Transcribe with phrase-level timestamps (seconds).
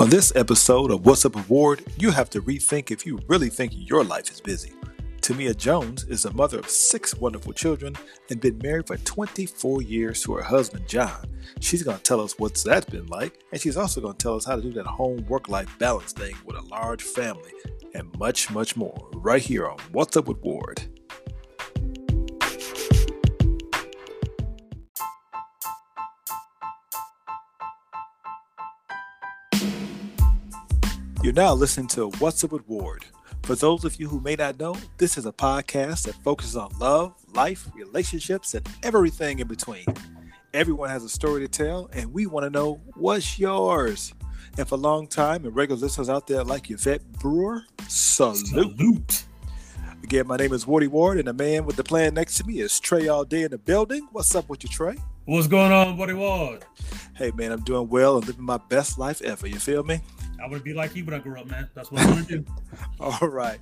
[0.00, 3.72] On this episode of What's Up Award, you have to rethink if you really think
[3.74, 4.72] your life is busy.
[5.20, 7.94] Tamia Jones is a mother of six wonderful children
[8.30, 11.26] and been married for 24 years to her husband, John.
[11.60, 14.36] She's going to tell us what that's been like, and she's also going to tell
[14.36, 17.52] us how to do that home work life balance thing with a large family,
[17.92, 20.82] and much, much more, right here on What's Up with Ward.
[31.22, 33.04] You're now listening to What's Up with Ward.
[33.42, 36.72] For those of you who may not know, this is a podcast that focuses on
[36.78, 39.84] love, life, relationships, and everything in between.
[40.54, 44.14] Everyone has a story to tell, and we want to know what's yours.
[44.56, 48.46] And for a long time, and regular listeners out there like Yvette Brewer, salute.
[48.46, 49.24] Salute.
[50.02, 52.60] Again, my name is Wardy Ward, and the man with the plan next to me
[52.60, 54.08] is Trey All Day in the building.
[54.12, 54.96] What's up with you, Trey?
[55.26, 56.64] What's going on, Buddy Ward?
[57.14, 59.46] Hey, man, I'm doing well and living my best life ever.
[59.46, 60.00] You feel me?
[60.42, 61.68] I want to be like you when I grow up, man.
[61.74, 62.44] That's what I want to do.
[63.00, 63.58] All right.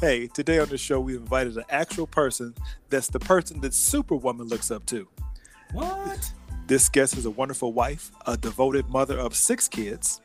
[0.00, 2.54] Hey, today on the show, we invited an actual person
[2.90, 5.06] that's the person that Superwoman looks up to.
[5.72, 6.32] What?
[6.66, 10.20] This guest is a wonderful wife, a devoted mother of six kids,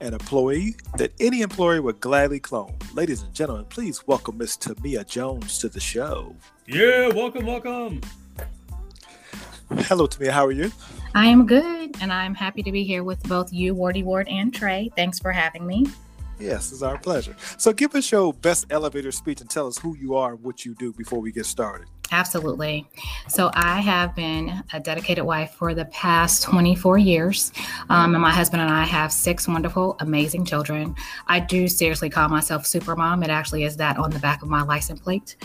[0.00, 2.76] an employee that any employee would gladly clone.
[2.94, 6.36] Ladies and gentlemen, please welcome Miss Tamia Jones to the show.
[6.68, 8.00] Yeah, welcome, welcome.
[9.70, 10.30] Hello, Tamia.
[10.30, 10.70] How are you?
[11.14, 14.54] I am good, and I'm happy to be here with both you, Wardy Ward, and
[14.54, 14.90] Trey.
[14.96, 15.86] Thanks for having me.
[16.38, 17.36] Yes, it's our pleasure.
[17.58, 20.64] So, give us your best elevator speech and tell us who you are and what
[20.64, 21.86] you do before we get started.
[22.12, 22.86] Absolutely.
[23.26, 27.52] So, I have been a dedicated wife for the past 24 years.
[27.88, 30.94] Um, and my husband and I have six wonderful, amazing children.
[31.26, 33.22] I do seriously call myself super mom.
[33.22, 35.36] It actually is that on the back of my license plate.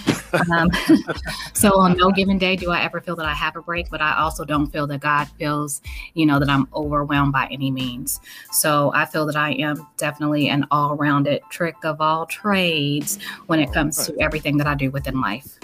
[0.52, 0.70] Um,
[1.54, 4.02] so, on no given day do I ever feel that I have a break, but
[4.02, 5.81] I also don't feel that God feels,
[6.16, 8.20] you know, that I'm overwhelmed by any means.
[8.52, 13.62] So, I feel that I am definitely an all rounded trick of all trades when
[13.62, 15.58] it comes to everything that I do within life.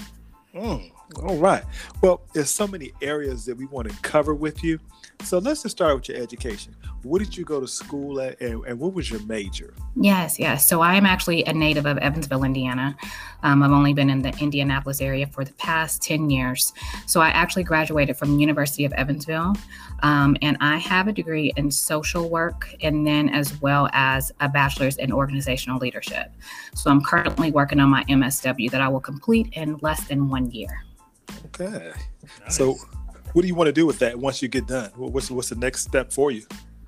[0.55, 1.63] Mm, all right.
[2.01, 4.79] Well, there's so many areas that we want to cover with you.
[5.23, 6.75] So let's just start with your education.
[7.03, 9.73] What did you go to school at, and, and what was your major?
[9.95, 10.67] Yes, yes.
[10.67, 12.95] So I am actually a native of Evansville, Indiana.
[13.43, 16.71] Um, I've only been in the Indianapolis area for the past 10 years.
[17.05, 19.53] So I actually graduated from the University of Evansville,
[20.01, 24.47] um, and I have a degree in social work and then as well as a
[24.47, 26.31] bachelor's in organizational leadership.
[26.73, 30.49] So I'm currently working on my MSW that I will complete in less than one
[30.51, 30.85] year.
[31.47, 31.91] Okay.
[32.41, 32.55] Nice.
[32.55, 32.77] So,
[33.33, 34.91] what do you want to do with that once you get done?
[34.95, 36.45] What's what's the next step for you?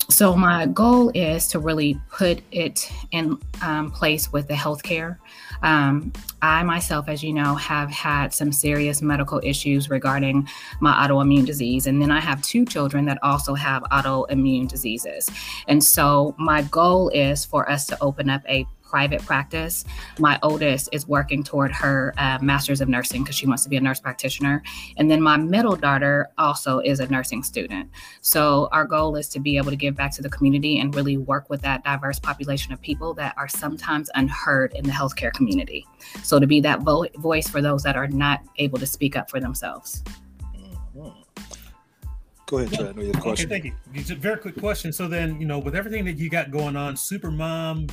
[0.10, 5.18] So my goal is to really put it in um, place with the healthcare.
[5.64, 10.48] Um, I myself, as you know, have had some serious medical issues regarding
[10.80, 15.28] my autoimmune disease, and then I have two children that also have autoimmune diseases.
[15.68, 19.84] And so my goal is for us to open up a private practice.
[20.20, 23.76] My oldest is working toward her uh, master's of nursing because she wants to be
[23.78, 24.64] a nurse practitioner.
[24.98, 27.90] And then my middle daughter also is a nursing student.
[28.22, 31.18] So our goal is to be able to give back to the community and really
[31.18, 35.86] work with that diverse population of people that are sometimes unheard in the healthcare community.
[36.24, 39.30] So to be that vo- voice for those that are not able to speak up
[39.30, 40.04] for themselves.
[42.48, 42.88] Go ahead, Trey.
[42.88, 43.74] I know you have a Okay, thank you.
[43.94, 44.94] It's a very quick question.
[44.94, 47.88] So then, you know, with everything that you got going on, super mom,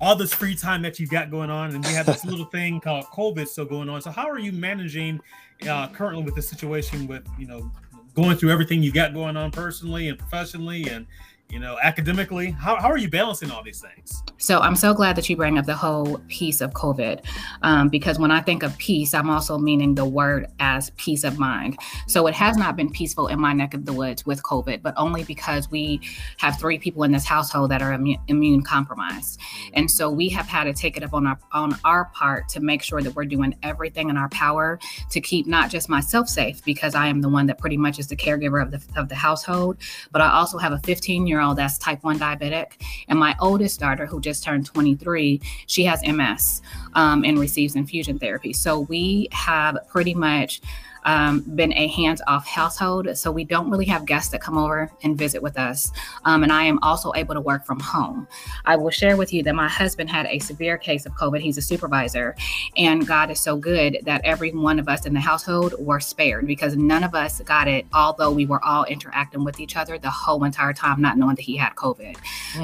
[0.00, 2.80] all this free time that you've got going on, and we have this little thing
[2.80, 4.02] called COVID still going on.
[4.02, 5.20] So how are you managing
[5.68, 7.70] uh, currently with the situation with, you know,
[8.14, 11.06] going through everything you got going on personally and professionally and,
[11.48, 12.50] you know, academically?
[12.50, 14.22] How, how are you balancing all these things?
[14.38, 17.24] So I'm so glad that you bring up the whole piece of COVID,
[17.62, 21.38] um, because when I think of peace, I'm also meaning the word as peace of
[21.38, 21.78] mind.
[22.06, 24.92] So it has not been peaceful in my neck of the woods with COVID, but
[24.96, 26.00] only because we
[26.38, 29.40] have three people in this household that are immu- immune compromised,
[29.72, 32.60] and so we have had to take it up on our on our part to
[32.60, 34.78] make sure that we're doing everything in our power
[35.10, 38.08] to keep not just myself safe, because I am the one that pretty much is
[38.08, 39.78] the caregiver of the of the household,
[40.12, 43.80] but I also have a 15 year old that's type one diabetic, and my oldest
[43.80, 46.62] daughter who just turned 23, she has MS
[46.94, 48.52] um, and receives infusion therapy.
[48.52, 50.60] So we have pretty much
[51.06, 53.16] um, been a hands off household.
[53.16, 55.90] So we don't really have guests that come over and visit with us.
[56.24, 58.28] Um, and I am also able to work from home.
[58.66, 61.40] I will share with you that my husband had a severe case of COVID.
[61.40, 62.36] He's a supervisor.
[62.76, 66.46] And God is so good that every one of us in the household were spared
[66.46, 70.10] because none of us got it, although we were all interacting with each other the
[70.10, 72.16] whole entire time, not knowing that he had COVID.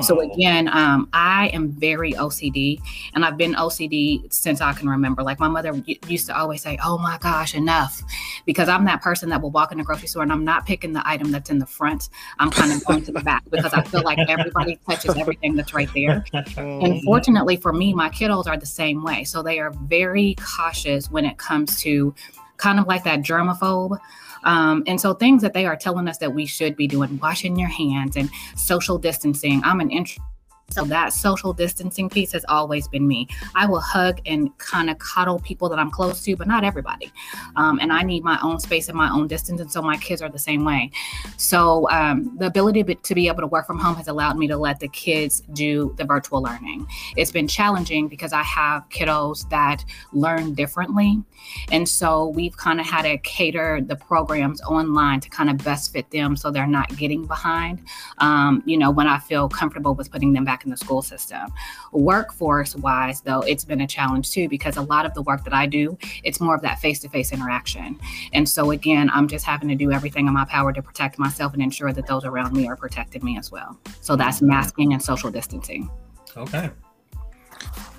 [0.03, 0.33] So Oh.
[0.33, 2.81] again, um, I am very OCD,
[3.15, 5.23] and I've been OCD since I can remember.
[5.23, 8.03] Like my mother used to always say, "Oh my gosh, enough,"
[8.47, 10.93] because I'm that person that will walk in the grocery store and I'm not picking
[10.93, 12.09] the item that's in the front.
[12.39, 15.75] I'm kind of going to the back because I feel like everybody touches everything that's
[15.75, 16.25] right there.
[16.57, 19.25] And fortunately for me, my kiddos are the same way.
[19.25, 22.15] So they are very cautious when it comes to
[22.57, 23.99] kind of like that germaphobe.
[24.45, 27.59] Um, and so things that they are telling us that we should be doing, washing
[27.59, 29.63] your hands and social distancing.
[29.65, 30.32] I'm an introvert
[30.71, 33.29] so that social distancing piece has always been me.
[33.55, 37.13] I will hug and kind of coddle people that I'm close to, but not everybody.
[37.57, 39.61] Um, and I need my own space and my own distance.
[39.61, 40.91] And so my kids are the same way.
[41.37, 44.57] So um, the ability to be able to work from home has allowed me to
[44.57, 46.87] let the kids do the virtual learning.
[47.17, 51.23] It's been challenging because I have kiddos that learn differently.
[51.71, 55.93] And so we've kind of had to cater the programs online to kind of best
[55.93, 57.81] fit them so they're not getting behind.
[58.19, 61.53] Um, you know, when I feel comfortable with putting them back in the school system.
[61.93, 65.55] Workforce wise, though, it's been a challenge too because a lot of the work that
[65.55, 67.99] I do, it's more of that face to face interaction.
[68.33, 71.53] And so, again, I'm just having to do everything in my power to protect myself
[71.55, 73.79] and ensure that those around me are protecting me as well.
[74.01, 75.91] So that's masking and social distancing.
[76.37, 76.71] Okay.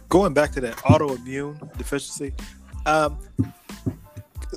[0.09, 2.33] Going back to that autoimmune deficiency,
[2.85, 3.17] um,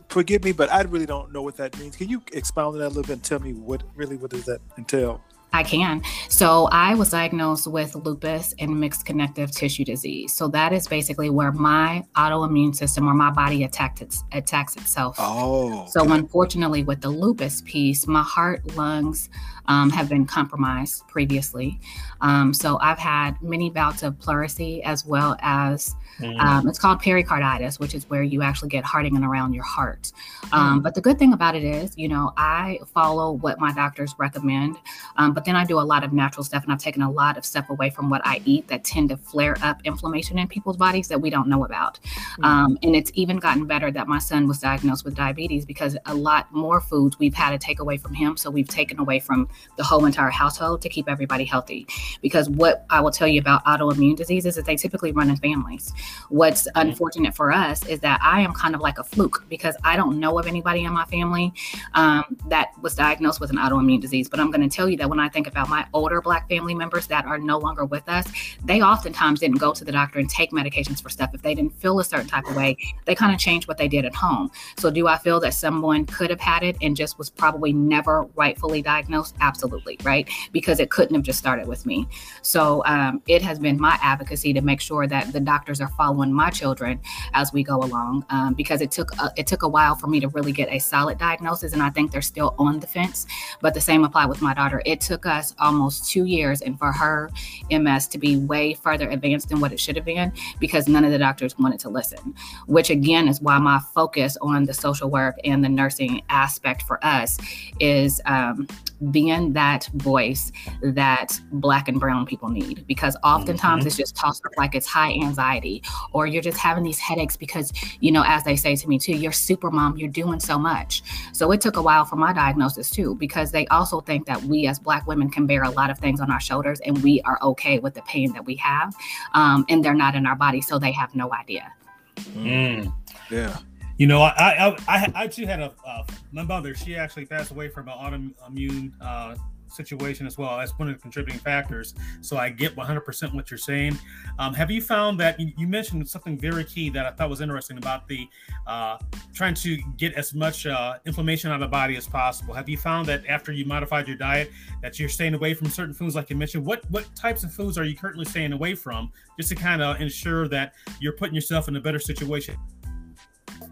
[0.09, 1.97] forgive me, but I really don't know what that means.
[1.97, 4.45] Can you expound on that a little bit and tell me what really what does
[4.45, 5.23] that entail?
[5.57, 6.03] I can.
[6.29, 10.35] So I was diagnosed with lupus and mixed connective tissue disease.
[10.35, 15.17] So that is basically where my autoimmune system or my body attacks its, attacks itself.
[15.19, 15.87] Oh.
[15.89, 19.31] So unfortunately, with the lupus piece, my heart, lungs
[19.67, 21.81] um, have been compromised previously.
[22.21, 26.41] Um, so I've had many bouts of pleurisy as well as Mm.
[26.41, 30.13] Um, it's called pericarditis, which is where you actually get hardening around your heart.
[30.53, 30.83] Um, mm.
[30.83, 34.77] But the good thing about it is, you know, I follow what my doctors recommend,
[35.17, 37.37] um, but then I do a lot of natural stuff, and I've taken a lot
[37.37, 40.77] of stuff away from what I eat that tend to flare up inflammation in people's
[40.77, 41.99] bodies that we don't know about.
[42.39, 42.77] Mm.
[42.83, 46.51] and it's even gotten better that my son was diagnosed with diabetes because a lot
[46.53, 48.37] more foods we've had to take away from him.
[48.37, 51.87] So we've taken away from the whole entire household to keep everybody healthy.
[52.23, 55.93] Because what I will tell you about autoimmune diseases is they typically run in families.
[56.29, 59.97] What's unfortunate for us is that I am kind of like a fluke because I
[59.97, 61.53] don't know of anybody in my family
[61.95, 64.29] um, that was diagnosed with an autoimmune disease.
[64.29, 66.75] But I'm going to tell you that when I think about my older Black family
[66.75, 68.27] members that are no longer with us,
[68.65, 71.31] they oftentimes didn't go to the doctor and take medications for stuff.
[71.35, 73.89] If they didn't feel a certain type of way, they kind of changed what they
[73.89, 74.51] did at home.
[74.79, 78.25] So, do I feel that someone could have had it and just was probably never
[78.35, 79.37] rightfully diagnosed?
[79.41, 80.29] Absolutely, right?
[80.53, 81.96] Because it couldn't have just started with me.
[82.43, 86.33] So, um, it has been my advocacy to make sure that the doctors are following
[86.33, 87.01] my children
[87.35, 90.21] as we go along um, because it took a, it took a while for me
[90.21, 93.27] to really get a solid diagnosis and I think they're still on the fence.
[93.61, 94.83] But the same apply with my daughter.
[94.85, 97.31] It took us almost two years and for her
[97.71, 101.11] MS to be way further advanced than what it should have been because none of
[101.11, 102.35] the doctors wanted to listen
[102.67, 107.05] which again is why my focus on the social work and the nursing aspect for
[107.05, 107.39] us
[107.81, 108.67] is um,
[109.11, 110.53] being that voice
[110.83, 113.87] that black and brown people need because oftentimes mm-hmm.
[113.87, 117.73] it's just tossed up like it's high anxiety or you're just having these headaches because
[118.01, 121.03] you know as they say to me too you're super mom you're doing so much
[121.33, 124.67] so it took a while for my diagnosis too because they also think that we
[124.67, 127.39] as black women can bear a lot of things on our shoulders and we are
[127.43, 128.95] okay with the pain that we have
[129.35, 131.73] um, and they're not in our body so they have no idea
[132.17, 132.93] mm.
[133.31, 133.57] yeah
[133.99, 136.75] you know, I I, I, I too had a uh, my mother.
[136.75, 139.37] She actually passed away from an autoimmune uh,
[139.77, 140.59] situation as well.
[140.59, 141.95] That's one of the contributing factors.
[142.21, 143.99] So I get 100% what you're saying.
[144.39, 147.77] Um, have you found that you, mentioned something very key that I thought was interesting
[147.77, 148.29] about the
[148.67, 148.99] uh,
[149.35, 152.55] trying to get as much uh, inflammation out of the body as possible?
[152.55, 154.51] Have you found that after you modified your diet
[154.81, 156.65] that you're staying away from certain foods, like you mentioned?
[156.65, 160.01] What what types of foods are you currently staying away from, just to kind of
[160.01, 162.57] ensure that you're putting yourself in a better situation?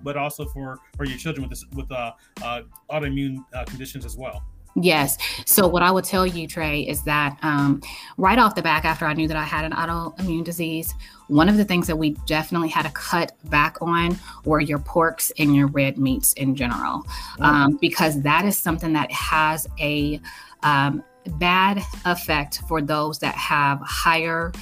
[0.03, 2.13] but also for for your children with this with uh,
[2.43, 4.45] uh, autoimmune uh, conditions as well.
[4.77, 5.19] Yes.
[5.47, 7.81] So what I would tell you, Trey, is that um,
[8.17, 10.95] right off the back, after I knew that I had an autoimmune disease,
[11.29, 15.31] one of the things that we definitely had to cut back on were your porks
[15.39, 17.07] and your red meats in general,
[17.41, 20.21] um, because that is something that has a
[20.65, 21.05] um,
[21.39, 24.53] bad effect for those that have higher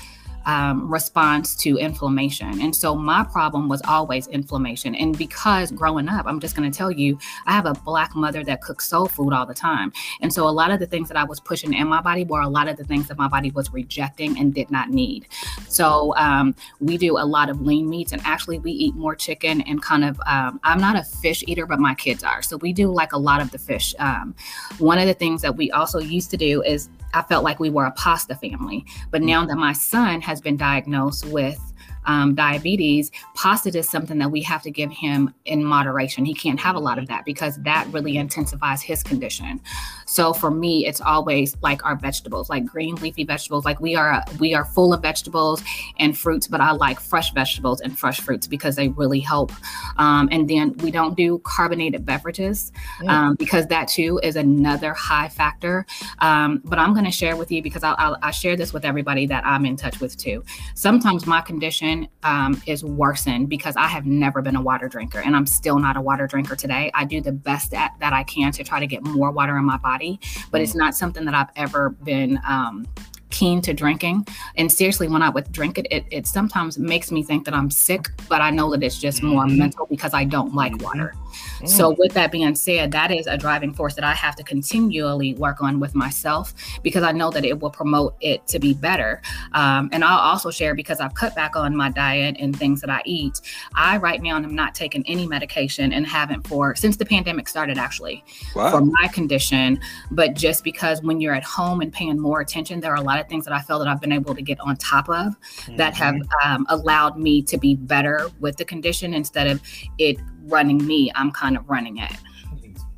[0.46, 2.60] um, response to inflammation.
[2.60, 4.94] And so my problem was always inflammation.
[4.94, 8.44] And because growing up, I'm just going to tell you, I have a black mother
[8.44, 9.92] that cooks soul food all the time.
[10.20, 12.40] And so a lot of the things that I was pushing in my body were
[12.40, 15.26] a lot of the things that my body was rejecting and did not need.
[15.68, 19.60] So um, we do a lot of lean meats, and actually, we eat more chicken
[19.62, 22.42] and kind of, um, I'm not a fish eater, but my kids are.
[22.42, 23.94] So we do like a lot of the fish.
[23.98, 24.34] Um,
[24.78, 27.70] one of the things that we also used to do is I felt like we
[27.70, 28.84] were a pasta family.
[29.10, 29.26] But mm.
[29.26, 31.71] now that my son has been diagnosed with
[32.04, 36.24] um, diabetes, pasta is something that we have to give him in moderation.
[36.24, 39.60] He can't have a lot of that because that really intensifies his condition.
[40.06, 43.64] So for me, it's always like our vegetables, like green leafy vegetables.
[43.64, 45.62] Like we are we are full of vegetables
[45.98, 49.52] and fruits, but I like fresh vegetables and fresh fruits because they really help.
[49.96, 52.72] Um, and then we don't do carbonated beverages
[53.08, 55.86] um, because that too is another high factor.
[56.18, 58.84] Um, but I'm going to share with you because I'll, I'll, I'll, share this with
[58.84, 60.42] everybody that I'm in touch with too.
[60.74, 61.91] Sometimes my condition
[62.22, 65.96] um, is worsened because I have never been a water drinker and I'm still not
[65.96, 66.90] a water drinker today.
[66.94, 69.64] I do the best at, that I can to try to get more water in
[69.64, 70.20] my body,
[70.50, 72.86] but it's not something that I've ever been um,
[73.32, 74.26] keen to drinking.
[74.56, 77.70] And seriously, when I would drink it, it, it sometimes makes me think that I'm
[77.70, 79.58] sick, but I know that it's just more mm-hmm.
[79.58, 80.84] mental because I don't like mm-hmm.
[80.84, 81.14] water.
[81.60, 81.68] Mm.
[81.68, 85.34] So, with that being said, that is a driving force that I have to continually
[85.34, 89.22] work on with myself because I know that it will promote it to be better.
[89.52, 92.90] Um, and I'll also share because I've cut back on my diet and things that
[92.90, 93.40] I eat.
[93.74, 97.78] I right now am not taking any medication and haven't for since the pandemic started,
[97.78, 98.24] actually,
[98.54, 98.70] wow.
[98.70, 99.80] for my condition.
[100.10, 103.18] But just because when you're at home and paying more attention, there are a lot
[103.18, 105.76] of things that I feel that I've been able to get on top of mm-hmm.
[105.76, 106.50] that have mm-hmm.
[106.50, 109.62] um, allowed me to be better with the condition instead of
[109.98, 112.12] it running me, I'm kind of running it.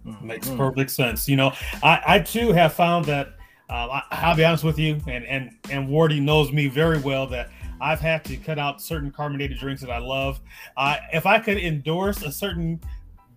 [0.07, 0.27] Mm-hmm.
[0.27, 1.29] Makes perfect sense.
[1.29, 1.53] You know,
[1.83, 3.35] I, I too have found that
[3.71, 7.27] uh, I, will be honest with you, and and and Wardy knows me very well
[7.29, 7.49] that
[7.81, 10.41] I've had to cut out certain carbonated drinks that I love.
[10.77, 12.81] Uh, if I could endorse a certain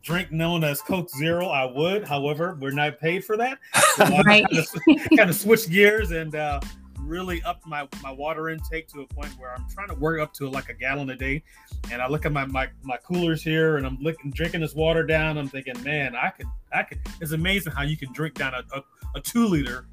[0.07, 2.07] drink known as Coke Zero, I would.
[2.07, 3.59] However, we're not paid for that.
[3.97, 4.45] So right.
[4.47, 6.59] kind, of, kind of switch gears and uh,
[6.99, 10.33] really upped my, my water intake to a point where I'm trying to work up
[10.33, 11.43] to like a gallon a day.
[11.91, 15.03] And I look at my my, my coolers here and I'm looking drinking this water
[15.03, 15.39] down.
[15.39, 18.63] I'm thinking, man, I could I could it's amazing how you can drink down a,
[18.77, 18.83] a,
[19.15, 19.87] a two liter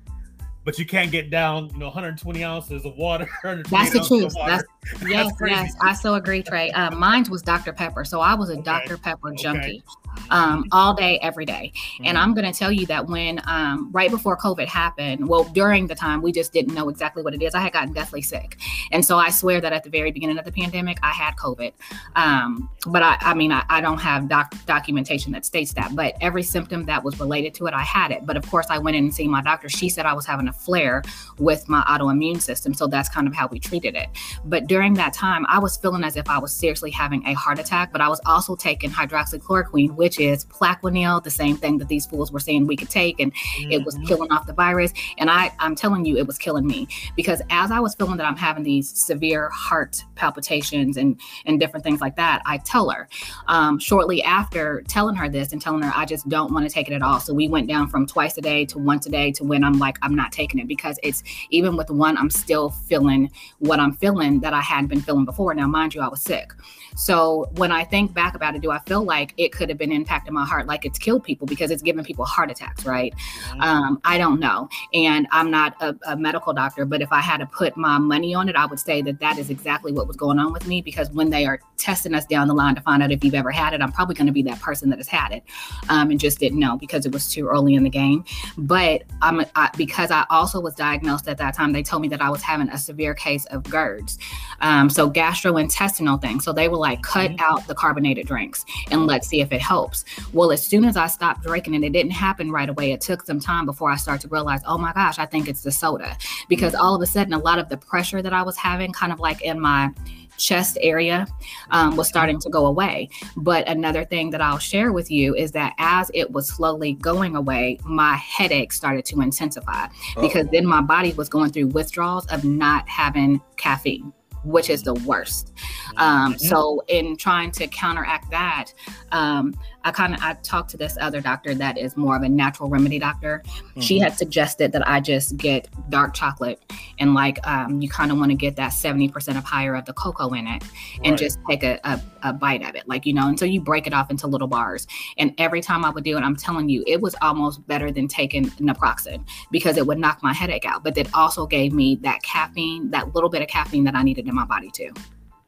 [0.64, 3.28] but you can't get down, you know, 120 ounces of water.
[3.42, 4.34] That's the truth.
[4.46, 4.64] That's,
[5.06, 6.70] yes, That's yes, I so agree, Trey.
[6.70, 7.74] Uh, mine was Dr.
[7.74, 8.62] Pepper, so I was a okay.
[8.62, 8.96] Dr.
[8.96, 9.82] Pepper junkie.
[9.84, 11.72] Okay um, all day, every day.
[11.74, 12.06] Mm-hmm.
[12.06, 15.86] And I'm going to tell you that when um, right before COVID happened, well, during
[15.86, 17.54] the time we just didn't know exactly what it is.
[17.54, 18.58] I had gotten deathly sick,
[18.92, 21.72] and so I swear that at the very beginning of the pandemic, I had COVID.
[22.16, 25.94] Um, but I, I mean, I, I don't have doc- documentation that states that.
[25.94, 28.26] But every symptom that was related to it, I had it.
[28.26, 29.68] But of course, I went in and see my doctor.
[29.68, 31.02] She said I was having a flare
[31.38, 34.08] with my autoimmune system, so that's kind of how we treated it.
[34.44, 37.58] But during that time, I was feeling as if I was seriously having a heart
[37.58, 37.92] attack.
[37.92, 42.30] But I was also taking hydroxychloroquine which is Plaquenil, the same thing that these fools
[42.30, 43.72] were saying we could take, and mm-hmm.
[43.72, 44.04] it was mm-hmm.
[44.04, 44.92] killing off the virus.
[45.16, 48.26] And I, I'm telling you, it was killing me because as I was feeling that
[48.26, 53.08] I'm having these severe heart palpitations and and different things like that, I tell her
[53.46, 56.86] um, shortly after telling her this and telling her I just don't want to take
[56.86, 57.18] it at all.
[57.18, 59.78] So we went down from twice a day to once a day to when I'm
[59.78, 63.30] like I'm not taking it because it's even with one I'm still feeling
[63.60, 65.54] what I'm feeling that I hadn't been feeling before.
[65.54, 66.52] Now, mind you, I was sick.
[66.96, 69.92] So when I think back about it, do I feel like it could have been
[69.94, 73.14] impacting my heart, like it's killed people because it's given people heart attacks, right?
[73.14, 73.60] Mm-hmm.
[73.60, 74.68] Um, I don't know.
[74.92, 78.34] And I'm not a, a medical doctor, but if I had to put my money
[78.34, 80.82] on it, I would say that that is exactly what was going on with me
[80.82, 83.50] because when they are testing us down the line to find out if you've ever
[83.50, 85.44] had it, I'm probably going to be that person that has had it
[85.88, 88.24] um, and just didn't know because it was too early in the game.
[88.56, 92.22] But I'm I, because I also was diagnosed at that time, they told me that
[92.22, 94.18] I was having a severe case of GERDs,
[94.60, 96.40] um, so gastrointestinal thing.
[96.40, 97.40] So they were like, cut mm-hmm.
[97.40, 99.83] out the carbonated drinks and let's see if it helps.
[100.32, 103.24] Well, as soon as I stopped drinking, and it didn't happen right away, it took
[103.24, 106.16] some time before I started to realize, oh my gosh, I think it's the soda.
[106.48, 109.12] Because all of a sudden, a lot of the pressure that I was having, kind
[109.12, 109.90] of like in my
[110.36, 111.26] chest area
[111.70, 113.08] um, was starting to go away.
[113.36, 117.36] But another thing that I'll share with you is that as it was slowly going
[117.36, 119.86] away, my headache started to intensify
[120.20, 124.12] because then my body was going through withdrawals of not having caffeine
[124.44, 125.54] which is the worst.
[125.96, 126.38] Um, mm-hmm.
[126.38, 128.72] so in trying to counteract that,
[129.14, 129.54] um,
[129.84, 132.68] I kind of I talked to this other doctor that is more of a natural
[132.68, 133.42] remedy doctor.
[133.46, 133.80] Mm-hmm.
[133.80, 136.60] She had suggested that I just get dark chocolate
[136.98, 139.84] and like um, you kind of want to get that seventy percent of higher of
[139.84, 140.64] the cocoa in it,
[141.04, 141.18] and right.
[141.18, 143.94] just take a, a, a, bite of it, like you know, until you break it
[143.94, 144.86] off into little bars.
[145.16, 148.08] And every time I would do it, I'm telling you, it was almost better than
[148.08, 150.82] taking naproxen because it would knock my headache out.
[150.82, 154.26] But it also gave me that caffeine, that little bit of caffeine that I needed
[154.26, 154.92] in my body too.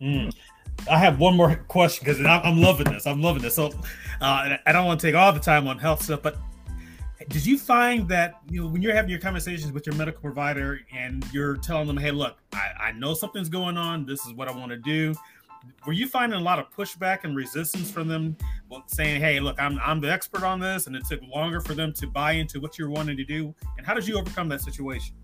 [0.00, 0.32] Mm.
[0.90, 3.06] I have one more question because I'm loving this.
[3.06, 3.54] I'm loving this.
[3.56, 3.72] So
[4.20, 6.36] uh, I don't want to take all the time on health stuff, but
[7.28, 10.80] did you find that you know when you're having your conversations with your medical provider
[10.94, 14.06] and you're telling them, "Hey, look, I, I know something's going on.
[14.06, 15.14] This is what I want to do."
[15.86, 18.36] Were you finding a lot of pushback and resistance from them,
[18.88, 21.92] saying, "Hey, look, I'm I'm the expert on this," and it took longer for them
[21.94, 23.54] to buy into what you're wanting to do?
[23.78, 25.14] And how did you overcome that situation?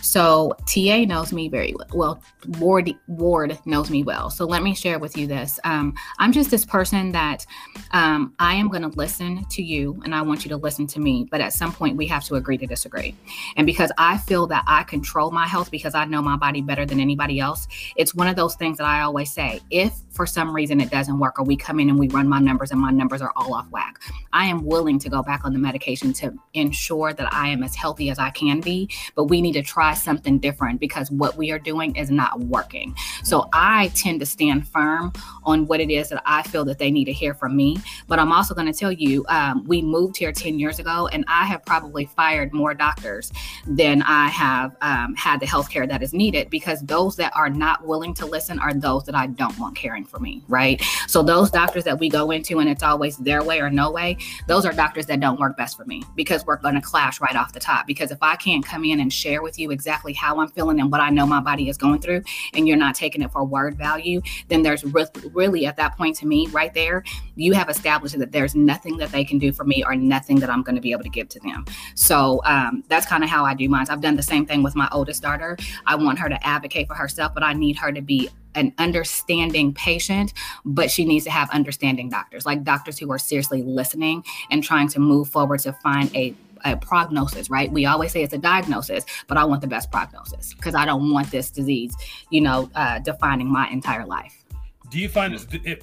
[0.00, 1.88] So TA knows me very well.
[1.92, 2.22] Well,
[2.60, 4.30] Ward Ward knows me well.
[4.30, 5.58] So let me share with you this.
[5.64, 7.44] Um, I'm just this person that
[7.90, 11.00] um, I am going to listen to you, and I want you to listen to
[11.00, 11.26] me.
[11.30, 13.16] But at some point, we have to agree to disagree.
[13.56, 16.86] And because I feel that I control my health because I know my body better
[16.86, 20.54] than anybody else, it's one of those things that I always say: if for some
[20.54, 22.90] reason it doesn't work, or we come in and we run my numbers and my
[22.90, 24.00] numbers are all off whack,
[24.32, 27.74] I am willing to go back on the medication to ensure that I am as
[27.74, 28.88] healthy as I can be.
[29.14, 32.94] But we need to try something different because what we are doing is not working.
[33.24, 35.12] So I tend to stand firm
[35.44, 37.78] on what it is that I feel that they need to hear from me.
[38.08, 41.24] But I'm also going to tell you, um, we moved here 10 years ago, and
[41.28, 43.32] I have probably fired more doctors
[43.66, 47.86] than I have um, had the healthcare that is needed because those that are not
[47.86, 50.82] willing to listen are those that I don't want caring for me, right?
[51.08, 54.16] So those doctors that we go into and it's always their way or no way,
[54.46, 57.36] those are doctors that don't work best for me because we're going to clash right
[57.36, 57.86] off the top.
[57.86, 60.90] Because if I can't come in and share with you exactly how I'm feeling and
[60.90, 62.22] what I know my body is going through,
[62.54, 66.16] and you're not taking it for word value, then there's re- really at that point
[66.16, 67.02] to me right there,
[67.36, 70.50] you have established that there's nothing that they can do for me or nothing that
[70.50, 71.64] I'm going to be able to give to them.
[71.94, 73.86] So um, that's kind of how I do mine.
[73.88, 75.56] I've done the same thing with my oldest daughter.
[75.86, 79.72] I want her to advocate for herself, but I need her to be an understanding
[79.72, 80.32] patient,
[80.64, 84.88] but she needs to have understanding doctors, like doctors who are seriously listening and trying
[84.88, 87.72] to move forward to find a a prognosis, right?
[87.72, 91.10] We always say it's a diagnosis, but I want the best prognosis because I don't
[91.10, 91.92] want this disease,
[92.30, 94.44] you know, uh, defining my entire life.
[94.88, 95.82] Do you find it,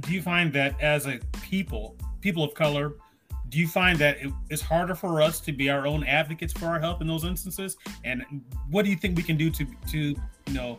[0.00, 2.96] do you find that as a people, people of color,
[3.48, 6.78] do you find that it's harder for us to be our own advocates for our
[6.78, 7.76] health in those instances?
[8.04, 8.24] And
[8.70, 10.16] what do you think we can do to to you
[10.52, 10.78] know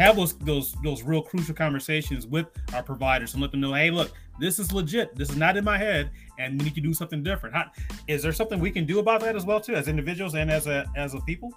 [0.00, 3.90] have those those those real crucial conversations with our providers and let them know, hey,
[3.90, 5.14] look, this is legit.
[5.14, 7.54] This is not in my head, and we need to do something different.
[7.54, 7.66] How,
[8.08, 10.66] is there something we can do about that as well, too, as individuals and as
[10.66, 11.52] a as a people?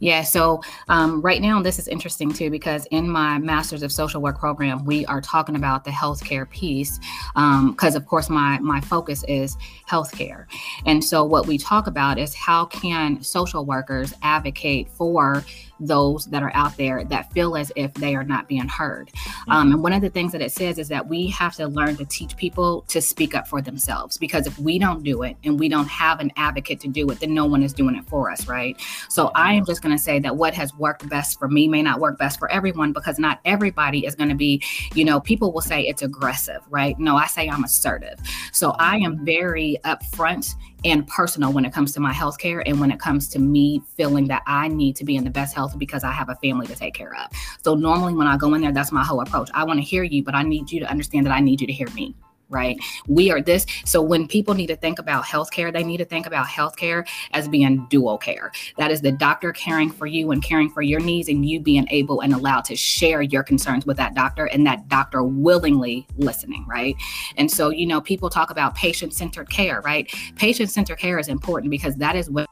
[0.00, 4.20] Yeah, so um, right now, this is interesting too, because in my Masters of Social
[4.20, 6.98] Work program, we are talking about the healthcare piece,
[7.34, 9.56] because um, of course, my, my focus is
[9.88, 10.46] healthcare.
[10.86, 15.42] And so, what we talk about is how can social workers advocate for
[15.80, 19.08] those that are out there that feel as if they are not being heard.
[19.08, 19.52] Mm-hmm.
[19.52, 21.96] Um, and one of the things that it says is that we have to learn
[21.96, 25.58] to teach people to speak up for themselves because if we don't do it and
[25.58, 28.30] we don't have an advocate to do it, then no one is doing it for
[28.30, 28.80] us, right?
[29.08, 31.82] So I am just going to say that what has worked best for me may
[31.82, 34.62] not work best for everyone because not everybody is going to be,
[34.94, 36.98] you know, people will say it's aggressive, right?
[36.98, 38.18] No, I say I'm assertive.
[38.52, 42.90] So I am very upfront and personal when it comes to my healthcare and when
[42.90, 46.04] it comes to me feeling that I need to be in the best health because
[46.04, 47.30] I have a family to take care of.
[47.62, 49.50] So normally when I go in there, that's my whole approach.
[49.54, 51.66] I want to hear you, but I need you to understand that I need you
[51.66, 52.14] to hear me
[52.48, 52.78] right?
[53.06, 53.66] We are this.
[53.84, 57.48] So when people need to think about healthcare, they need to think about healthcare as
[57.48, 58.52] being dual care.
[58.76, 61.86] That is the doctor caring for you and caring for your needs, and you being
[61.90, 66.64] able and allowed to share your concerns with that doctor, and that doctor willingly listening,
[66.68, 66.96] right?
[67.36, 70.10] And so, you know, people talk about patient centered care, right?
[70.36, 72.48] Patient centered care is important because that is what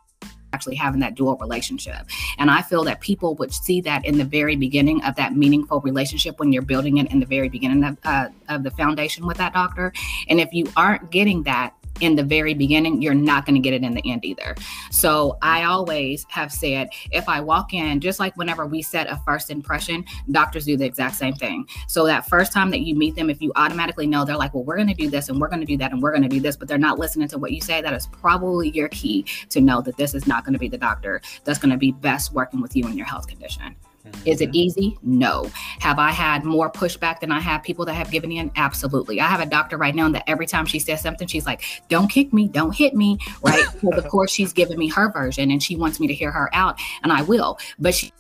[0.53, 2.07] actually having that dual relationship.
[2.39, 5.81] And I feel that people would see that in the very beginning of that meaningful
[5.81, 9.37] relationship when you're building it in the very beginning of, uh, of the foundation with
[9.39, 9.93] that doctor.
[10.29, 13.75] And if you aren't getting that, in the very beginning, you're not going to get
[13.75, 14.55] it in the end either.
[14.91, 19.17] So I always have said if I walk in, just like whenever we set a
[19.25, 21.67] first impression, doctors do the exact same thing.
[21.89, 24.65] So that first time that you meet them, if you automatically know they're like, well,
[24.65, 26.29] we're going to do this and we're going to do that and we're going to
[26.29, 29.25] do this, but they're not listening to what you say, that is probably your key
[29.51, 31.93] to know that this is not going to be the doctor that's going to be
[31.93, 33.77] best working with you in your health condition.
[34.25, 34.57] Is it mm-hmm.
[34.57, 34.99] easy?
[35.03, 35.51] No.
[35.81, 38.51] Have I had more pushback than I have people that have given in?
[38.57, 39.21] Absolutely.
[39.21, 42.09] I have a doctor right now that every time she says something, she's like, don't
[42.09, 43.65] kick me, don't hit me, right?
[43.81, 46.51] because of course she's giving me her version and she wants me to hear her
[46.53, 47.59] out, and I will.
[47.79, 48.13] But she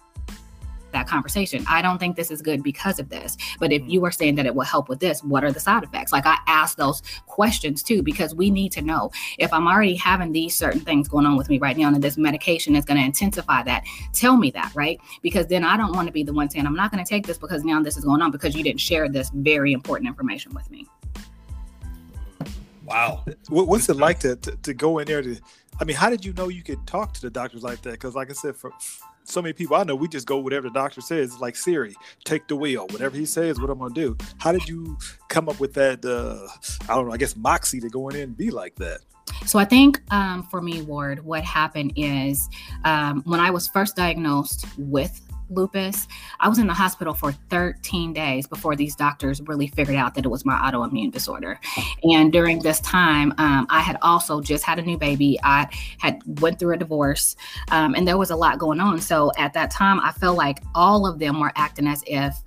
[0.96, 1.64] that conversation.
[1.68, 3.36] I don't think this is good because of this.
[3.60, 3.90] But if mm-hmm.
[3.90, 6.12] you are saying that it will help with this, what are the side effects?
[6.12, 10.32] Like I ask those questions too, because we need to know if I'm already having
[10.32, 13.04] these certain things going on with me right now, and this medication is going to
[13.04, 14.98] intensify that, tell me that, right?
[15.22, 17.26] Because then I don't want to be the one saying, I'm not going to take
[17.26, 20.54] this because now this is going on because you didn't share this very important information
[20.54, 20.86] with me.
[22.84, 23.24] Wow.
[23.50, 25.36] What's it like to, to, to go in there to,
[25.78, 27.92] I mean, how did you know you could talk to the doctors like that?
[27.92, 28.72] Because, like I said, for
[29.26, 31.32] so many people I know, we just go whatever the doctor says.
[31.32, 32.86] It's like Siri, take the wheel.
[32.88, 34.16] Whatever he says, what I'm gonna do.
[34.38, 34.96] How did you
[35.28, 36.04] come up with that?
[36.04, 36.46] Uh,
[36.88, 37.12] I don't know.
[37.12, 39.00] I guess moxie to go in and be like that.
[39.44, 42.48] So I think um, for me, Ward, what happened is
[42.84, 46.06] um, when I was first diagnosed with lupus,
[46.40, 50.24] I was in the hospital for 13 days before these doctors really figured out that
[50.24, 51.58] it was my autoimmune disorder.
[52.02, 55.38] And during this time, um, I had also just had a new baby.
[55.42, 57.36] I had went through a divorce,
[57.70, 59.00] um, and there was a lot going on.
[59.00, 62.42] So at that time, I felt like all of them were acting as if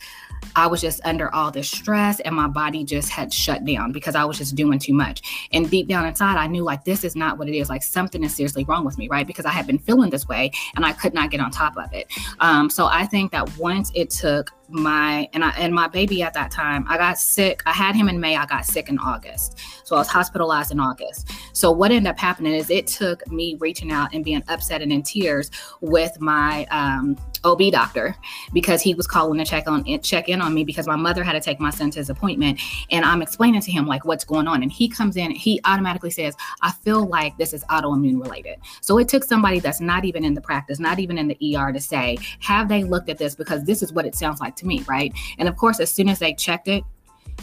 [0.55, 4.15] I was just under all this stress and my body just had shut down because
[4.15, 5.21] I was just doing too much.
[5.51, 7.69] And deep down inside, I knew like this is not what it is.
[7.69, 9.25] Like something is seriously wrong with me, right?
[9.25, 11.93] Because I had been feeling this way and I could not get on top of
[11.93, 12.07] it.
[12.39, 16.33] Um, so I think that once it took my and I and my baby at
[16.33, 17.61] that time, I got sick.
[17.65, 18.35] I had him in May.
[18.35, 19.59] I got sick in August.
[19.83, 21.31] So I was hospitalized in August.
[21.53, 24.93] So what ended up happening is it took me reaching out and being upset and
[24.93, 25.49] in tears
[25.81, 28.15] with my um, OB doctor
[28.53, 31.33] because he was calling to check on check in on me because my mother had
[31.33, 32.59] to take my son to his appointment
[32.91, 36.11] and I'm explaining to him like what's going on and he comes in he automatically
[36.11, 38.59] says I feel like this is autoimmune related.
[38.81, 41.71] So it took somebody that's not even in the practice, not even in the ER
[41.71, 44.67] to say, have they looked at this because this is what it sounds like to
[44.67, 45.13] me, right?
[45.37, 46.83] And of course as soon as they checked it,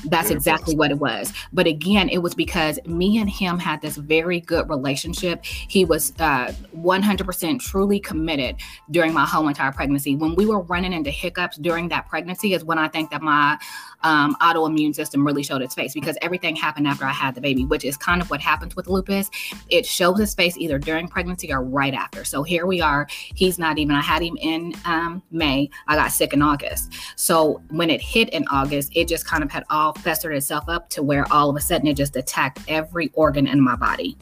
[0.04, 1.32] that's exactly what it was.
[1.52, 5.44] But again, it was because me and him had this very good relationship.
[5.44, 8.56] He was uh, 100% truly committed
[8.90, 10.16] during my whole entire pregnancy.
[10.16, 13.58] When we were running into hiccups during that pregnancy, is when I think that my
[14.06, 17.64] um, autoimmune system really showed its face because everything happened after I had the baby,
[17.64, 19.28] which is kind of what happens with lupus.
[19.68, 22.24] It shows its face either during pregnancy or right after.
[22.24, 23.08] So here we are.
[23.10, 25.70] He's not even, I had him in um, May.
[25.88, 26.92] I got sick in August.
[27.16, 30.88] So when it hit in August, it just kind of had all festered itself up
[30.90, 34.16] to where all of a sudden it just attacked every organ in my body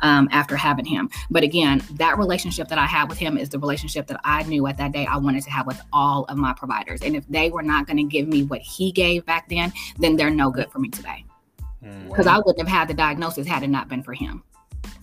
[0.00, 1.08] um, after having him.
[1.30, 4.66] But again, that relationship that I had with him is the relationship that I knew
[4.66, 7.02] at that day I wanted to have with all of my providers.
[7.02, 10.16] And if they were not going to give me what he gave back then, then
[10.16, 11.24] they're no good for me today.
[12.08, 12.34] Because mm.
[12.34, 14.42] I wouldn't have had the diagnosis had it not been for him.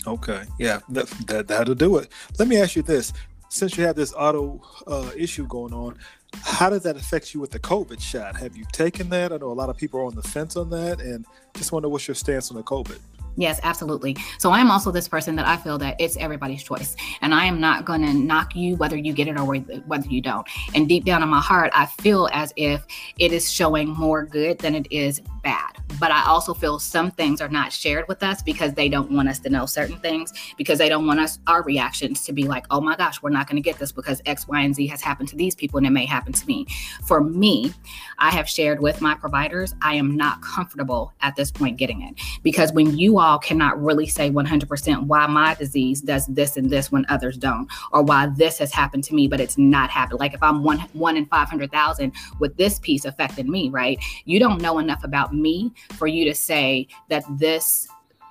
[0.05, 2.11] Okay, yeah, that, that that'll do it.
[2.37, 3.13] Let me ask you this:
[3.49, 5.97] since you have this auto uh, issue going on,
[6.43, 8.35] how did that affect you with the COVID shot?
[8.35, 9.31] Have you taken that?
[9.31, 11.87] I know a lot of people are on the fence on that, and just wonder
[11.87, 12.99] what's your stance on the COVID.
[13.37, 14.15] Yes, absolutely.
[14.37, 17.59] So I'm also this person that I feel that it's everybody's choice, and I am
[17.59, 20.47] not going to knock you whether you get it or whether you don't.
[20.73, 22.85] And deep down in my heart, I feel as if
[23.19, 25.77] it is showing more good than it is bad.
[25.99, 29.29] But I also feel some things are not shared with us because they don't want
[29.29, 32.65] us to know certain things because they don't want us our reactions to be like,
[32.71, 35.01] oh my gosh, we're not going to get this because X, Y, and Z has
[35.01, 36.65] happened to these people and it may happen to me.
[37.03, 37.73] For me,
[38.17, 42.15] I have shared with my providers, I am not comfortable at this point getting it
[42.43, 46.91] because when you all cannot really say 100% why my disease does this and this
[46.91, 50.19] when others don't, or why this has happened to me, but it's not happened.
[50.19, 53.97] Like if I'm one one in 500,000 with this piece affecting me, right?
[54.25, 57.87] You don't know enough about me for you to say that this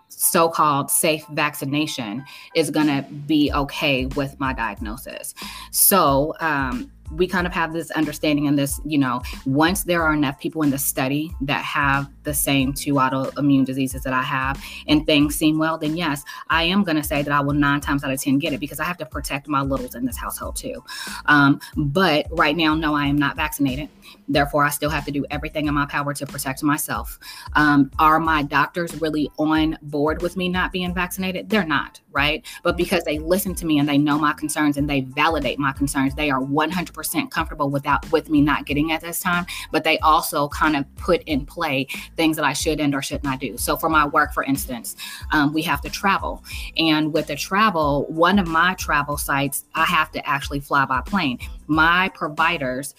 [0.09, 5.35] so-called safe vaccination is going to be okay with my diagnosis
[5.73, 10.13] so um, we kind of have this understanding and this, you know, once there are
[10.13, 14.63] enough people in the study that have the same two autoimmune diseases that I have
[14.87, 17.81] and things seem well, then yes, I am going to say that I will nine
[17.81, 20.17] times out of 10 get it because I have to protect my littles in this
[20.17, 20.83] household too.
[21.27, 23.89] Um, but right now, no, I am not vaccinated.
[24.29, 27.19] Therefore, I still have to do everything in my power to protect myself.
[27.55, 31.51] Um, are my doctors really on board with me not being vaccinated?
[31.51, 32.45] They're not, right?
[32.63, 35.73] But because they listen to me and they know my concerns and they validate my
[35.73, 39.47] concerns, they are 100% comfortable without with me not getting at this time.
[39.71, 43.25] But they also kind of put in play things that I should and or should
[43.25, 43.57] not do.
[43.57, 44.97] So for my work, for instance,
[45.33, 46.43] um, we have to travel,
[46.77, 51.01] and with the travel, one of my travel sites, I have to actually fly by
[51.01, 51.39] plane.
[51.67, 52.95] My providers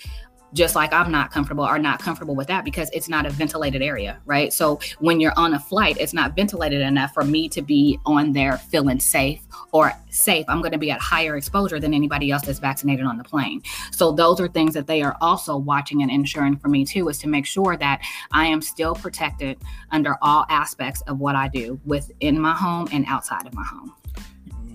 [0.56, 3.82] just like I'm not comfortable are not comfortable with that because it's not a ventilated
[3.82, 4.52] area, right?
[4.54, 8.32] So when you're on a flight, it's not ventilated enough for me to be on
[8.32, 9.42] there feeling safe
[9.74, 10.46] or safe.
[10.48, 13.62] I'm going to be at higher exposure than anybody else that's vaccinated on the plane.
[13.92, 17.18] So those are things that they are also watching and ensuring for me too is
[17.20, 19.58] to make sure that I am still protected
[19.92, 23.94] under all aspects of what I do within my home and outside of my home.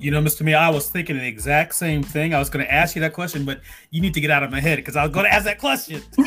[0.01, 0.43] You know, Mr.
[0.43, 2.33] Me, I was thinking the exact same thing.
[2.33, 3.61] I was going to ask you that question, but
[3.91, 5.59] you need to get out of my head because I was going to ask that
[5.59, 6.03] question.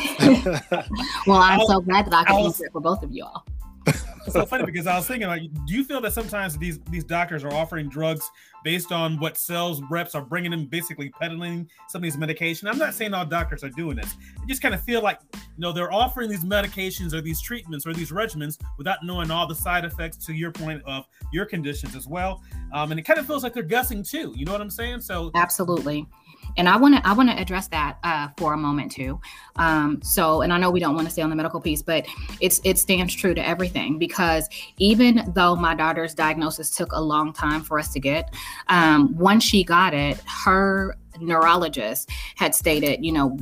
[1.26, 3.44] well, I'm was, so glad that I can answer it for both of you all
[4.30, 7.44] so funny because I was thinking, like, do you feel that sometimes these these doctors
[7.44, 8.30] are offering drugs
[8.62, 12.68] based on what sales reps are bringing them, basically peddling some of these medication?
[12.68, 14.14] I'm not saying all doctors are doing this.
[14.42, 17.86] I just kind of feel like, you know, they're offering these medications or these treatments
[17.86, 20.16] or these regimens without knowing all the side effects.
[20.24, 22.42] To your point of your conditions as well,
[22.72, 24.32] um, and it kind of feels like they're guessing too.
[24.36, 25.00] You know what I'm saying?
[25.00, 26.06] So absolutely
[26.56, 29.20] and i want to i want to address that uh, for a moment too.
[29.56, 32.06] Um, so and i know we don't want to stay on the medical piece but
[32.40, 37.32] it's it stands true to everything because even though my daughter's diagnosis took a long
[37.32, 38.34] time for us to get
[38.68, 43.38] um, once she got it her neurologist had stated, you know,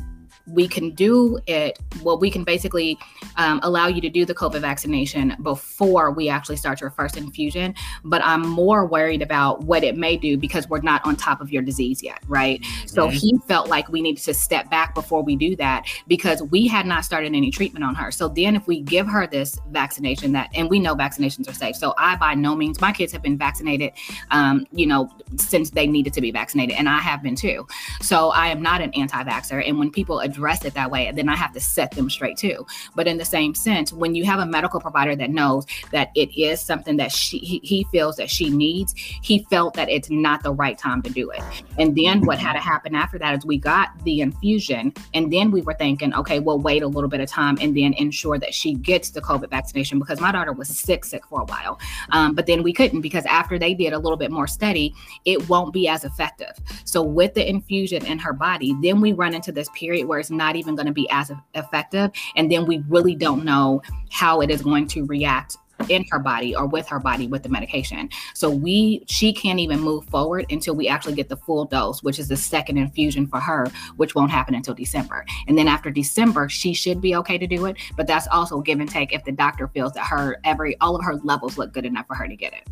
[0.46, 2.98] we can do it well we can basically
[3.36, 7.74] um, allow you to do the covid vaccination before we actually start your first infusion.
[8.04, 11.50] But i'm more worried about what it may do because we're not on top of
[11.50, 12.60] your disease yet right?
[12.60, 12.86] Mm-hmm.
[12.88, 16.66] so he felt like we needed to step back before we do that because we
[16.66, 18.10] had not started any treatment on her.
[18.10, 21.76] So then if we give her this vaccination that and we know vaccinations are safe.
[21.76, 23.92] So i by no means my kids have been vaccinated
[24.30, 27.66] um, you know since they needed to be vaccinated and i have been too.
[28.00, 31.28] So i am not an anti-vaxxer and when people address it that way, and then
[31.28, 32.66] I have to set them straight too.
[32.94, 36.36] But in the same sense, when you have a medical provider that knows that it
[36.38, 40.42] is something that she he, he feels that she needs, he felt that it's not
[40.42, 41.42] the right time to do it.
[41.78, 45.50] And then what had to happen after that is we got the infusion, and then
[45.50, 48.54] we were thinking, okay, we'll wait a little bit of time and then ensure that
[48.54, 51.78] she gets the COVID vaccination because my daughter was sick, sick for a while.
[52.10, 55.48] Um, but then we couldn't because after they did a little bit more study, it
[55.48, 56.52] won't be as effective.
[56.84, 60.56] So with the infusion in her body, then we run into this period where not
[60.56, 62.10] even going to be as effective.
[62.36, 65.56] And then we really don't know how it is going to react
[65.88, 68.08] in her body or with her body with the medication.
[68.34, 72.18] So we she can't even move forward until we actually get the full dose, which
[72.18, 75.24] is the second infusion for her, which won't happen until December.
[75.48, 78.80] And then after December, she should be okay to do it, but that's also give
[78.80, 81.86] and take if the doctor feels that her every all of her levels look good
[81.86, 82.68] enough for her to get it.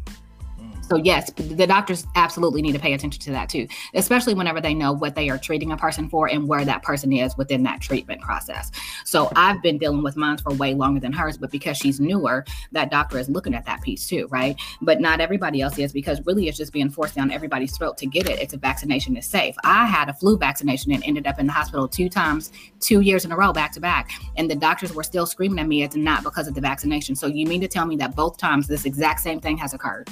[0.90, 4.74] So yes, the doctors absolutely need to pay attention to that too, especially whenever they
[4.74, 7.80] know what they are treating a person for and where that person is within that
[7.80, 8.72] treatment process.
[9.04, 12.44] So I've been dealing with mine for way longer than hers, but because she's newer,
[12.72, 14.60] that doctor is looking at that piece too, right?
[14.82, 18.06] But not everybody else is because really it's just being forced down everybody's throat to
[18.06, 18.40] get it.
[18.40, 19.54] It's a vaccination is safe.
[19.62, 22.50] I had a flu vaccination and ended up in the hospital two times,
[22.80, 25.68] two years in a row, back to back, and the doctors were still screaming at
[25.68, 27.14] me it's not because of the vaccination.
[27.14, 30.10] So you mean to tell me that both times this exact same thing has occurred?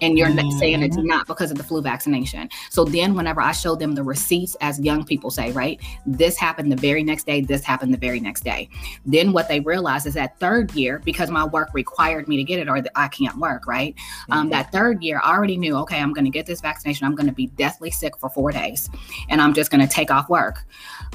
[0.00, 0.58] And you're mm-hmm.
[0.58, 2.48] saying it's not because of the flu vaccination.
[2.70, 6.72] So then, whenever I show them the receipts, as young people say, right, this happened
[6.72, 8.68] the very next day, this happened the very next day.
[9.06, 12.58] Then what they realize is that third year, because my work required me to get
[12.58, 13.94] it, or I can't work, right?
[13.96, 14.32] Um, mm-hmm.
[14.38, 17.06] Um, that third year, I already knew, okay, I'm going to get this vaccination.
[17.06, 18.88] I'm going to be deathly sick for four days,
[19.28, 20.64] and I'm just going to take off work.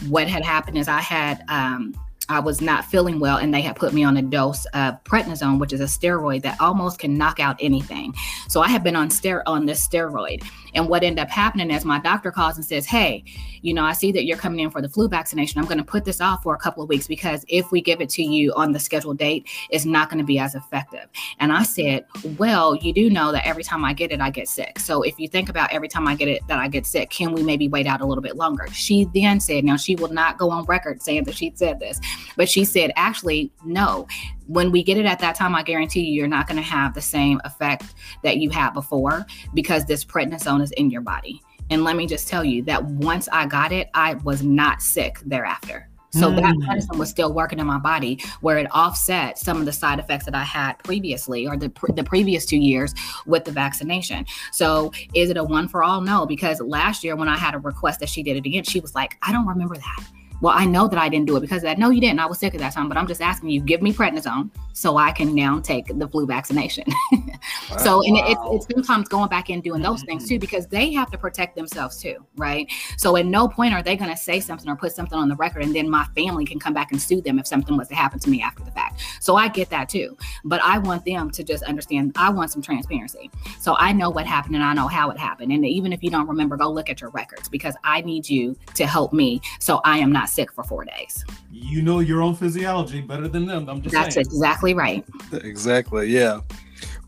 [0.08, 1.94] What had happened is I had um,
[2.30, 5.60] I was not feeling well, and they had put me on a dose of prednisone,
[5.60, 8.14] which is a steroid that almost can knock out anything.
[8.48, 11.86] So I have been on ster- on this steroid, and what ended up happening is
[11.86, 13.24] my doctor calls and says, "Hey,
[13.62, 15.60] you know, I see that you're coming in for the flu vaccination.
[15.60, 18.02] I'm going to put this off for a couple of weeks because if we give
[18.02, 21.08] it to you on the scheduled date, it's not going to be as effective."
[21.40, 22.06] And I said,
[22.38, 24.80] "Well, you do know that every time I get it, I get sick.
[24.80, 27.34] So if you think about every time I get it that I get sick, can
[27.34, 30.38] we maybe wait out a little bit longer?" She then said, "Now she will not
[30.38, 32.00] go on record saying that she said this."
[32.36, 34.08] But she said, actually, no.
[34.48, 36.94] When we get it at that time, I guarantee you, you're not going to have
[36.94, 41.42] the same effect that you had before because this prednisone is in your body.
[41.70, 45.20] And let me just tell you that once I got it, I was not sick
[45.26, 45.90] thereafter.
[46.14, 46.36] So mm.
[46.36, 49.98] that medicine was still working in my body, where it offset some of the side
[49.98, 52.94] effects that I had previously, or the the previous two years
[53.26, 54.26] with the vaccination.
[54.52, 56.02] So is it a one for all?
[56.02, 58.80] No, because last year when I had a request that she did it again, she
[58.80, 60.04] was like, "I don't remember that."
[60.44, 61.80] Well, I know that I didn't do it because that.
[61.80, 62.20] No, you didn't.
[62.20, 64.98] I was sick at that time, but I'm just asking you, give me prednisone so
[64.98, 66.84] I can now take the flu vaccination.
[67.80, 68.52] so, and wow.
[68.52, 70.42] it's, it's sometimes going back and doing those things too mm-hmm.
[70.42, 72.70] because they have to protect themselves too, right?
[72.98, 75.36] So, at no point are they going to say something or put something on the
[75.38, 77.96] record, and then my family can come back and sue them if something was to
[77.96, 79.02] happen to me after the fact.
[79.22, 82.12] So, I get that too, but I want them to just understand.
[82.18, 85.54] I want some transparency, so I know what happened and I know how it happened.
[85.54, 88.58] And even if you don't remember, go look at your records because I need you
[88.74, 91.24] to help me so I am not sick for four days.
[91.52, 93.70] You know your own physiology better than them.
[93.70, 94.26] I'm just That's saying.
[94.26, 95.06] exactly right.
[95.34, 96.08] Exactly.
[96.08, 96.42] Yeah.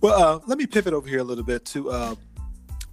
[0.01, 2.15] Well, uh, let me pivot over here a little bit to uh,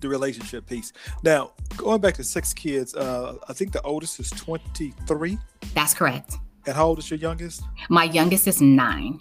[0.00, 0.92] the relationship piece.
[1.22, 5.38] Now, going back to six kids, uh, I think the oldest is 23.
[5.74, 6.36] That's correct.
[6.66, 7.62] And how old is your youngest?
[7.88, 9.20] My youngest is nine.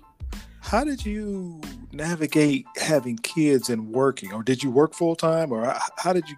[0.60, 1.62] How did you
[1.93, 6.36] navigate having kids and working, or did you work full time, or how did you?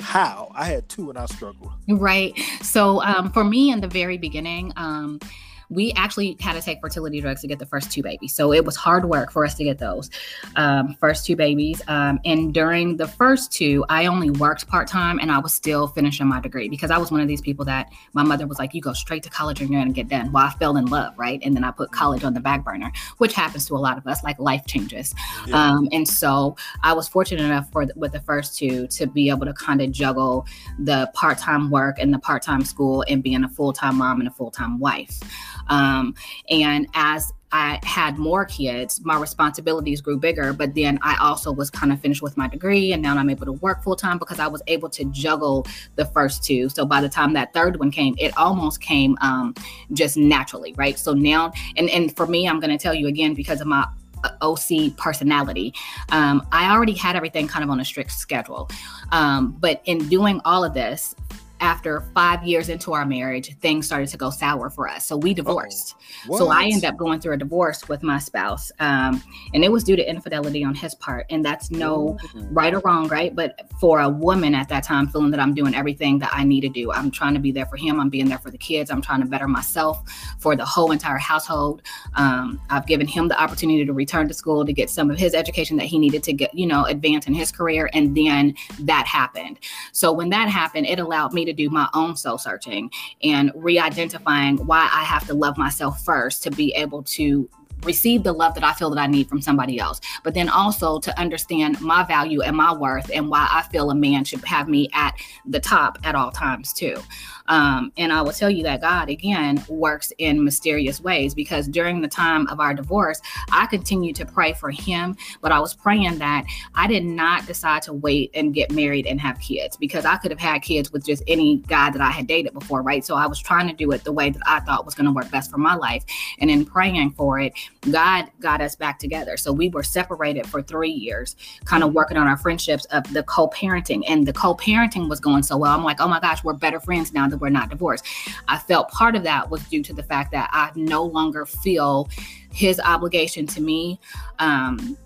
[0.00, 1.72] How I had two and I struggled.
[1.88, 2.38] Right.
[2.62, 4.72] So um, for me, in the very beginning.
[4.76, 5.20] Um,
[5.70, 8.34] we actually had to take fertility drugs to get the first two babies.
[8.34, 10.10] So it was hard work for us to get those
[10.56, 11.82] um, first two babies.
[11.88, 15.88] Um, and during the first two, I only worked part time and I was still
[15.88, 18.74] finishing my degree because I was one of these people that my mother was like,
[18.74, 20.32] you go straight to college and you're going to get done.
[20.32, 21.40] Well, I fell in love, right?
[21.42, 24.06] And then I put college on the back burner, which happens to a lot of
[24.06, 25.14] us, like life changes.
[25.46, 25.56] Yeah.
[25.56, 29.46] Um, and so I was fortunate enough for with the first two to be able
[29.46, 30.46] to kind of juggle
[30.78, 34.20] the part time work and the part time school and being a full time mom
[34.20, 35.20] and a full time wife.
[35.68, 36.14] Um,
[36.50, 41.70] and as I had more kids, my responsibilities grew bigger, but then I also was
[41.70, 44.40] kind of finished with my degree and now I'm able to work full time because
[44.40, 46.68] I was able to juggle the first two.
[46.68, 49.54] So by the time that third one came, it almost came um,
[49.92, 50.98] just naturally, right?
[50.98, 53.86] So now, and, and for me, I'm going to tell you again, because of my
[54.24, 55.74] uh, OC personality.
[56.10, 58.68] Um, I already had everything kind of on a strict schedule.
[59.12, 61.14] Um, but in doing all of this,
[61.60, 65.06] after five years into our marriage, things started to go sour for us.
[65.06, 65.94] So we divorced.
[66.26, 68.70] So I ended up going through a divorce with my spouse.
[68.78, 69.22] Um,
[69.54, 71.26] and it was due to infidelity on his part.
[71.30, 72.40] And that's no Ooh.
[72.50, 73.34] right or wrong, right?
[73.34, 76.60] But for a woman at that time, feeling that I'm doing everything that I need
[76.62, 78.90] to do, I'm trying to be there for him, I'm being there for the kids,
[78.90, 80.02] I'm trying to better myself
[80.38, 81.82] for the whole entire household.
[82.14, 85.34] Um, I've given him the opportunity to return to school to get some of his
[85.34, 87.88] education that he needed to get, you know, advance in his career.
[87.94, 89.58] And then that happened.
[89.92, 92.90] So when that happened, it allowed me to do my own soul searching
[93.22, 97.48] and re identifying why I have to love myself first to be able to
[97.82, 100.98] receive the love that I feel that I need from somebody else, but then also
[101.00, 104.68] to understand my value and my worth and why I feel a man should have
[104.68, 107.00] me at the top at all times too.
[107.48, 112.00] Um, and I will tell you that God, again, works in mysterious ways because during
[112.00, 113.20] the time of our divorce,
[113.52, 117.82] I continued to pray for him, but I was praying that I did not decide
[117.82, 121.04] to wait and get married and have kids because I could have had kids with
[121.04, 123.04] just any guy that I had dated before, right?
[123.04, 125.12] So I was trying to do it the way that I thought was going to
[125.12, 126.04] work best for my life.
[126.38, 127.52] And in praying for it,
[127.90, 129.36] God got us back together.
[129.36, 133.22] So we were separated for three years, kind of working on our friendships of the
[133.22, 134.02] co parenting.
[134.08, 135.72] And the co parenting was going so well.
[135.72, 138.04] I'm like, oh my gosh, we're better friends now that we're not divorced.
[138.48, 142.08] I felt part of that was due to the fact that I no longer feel
[142.50, 144.00] his obligation to me.
[144.38, 144.96] Um,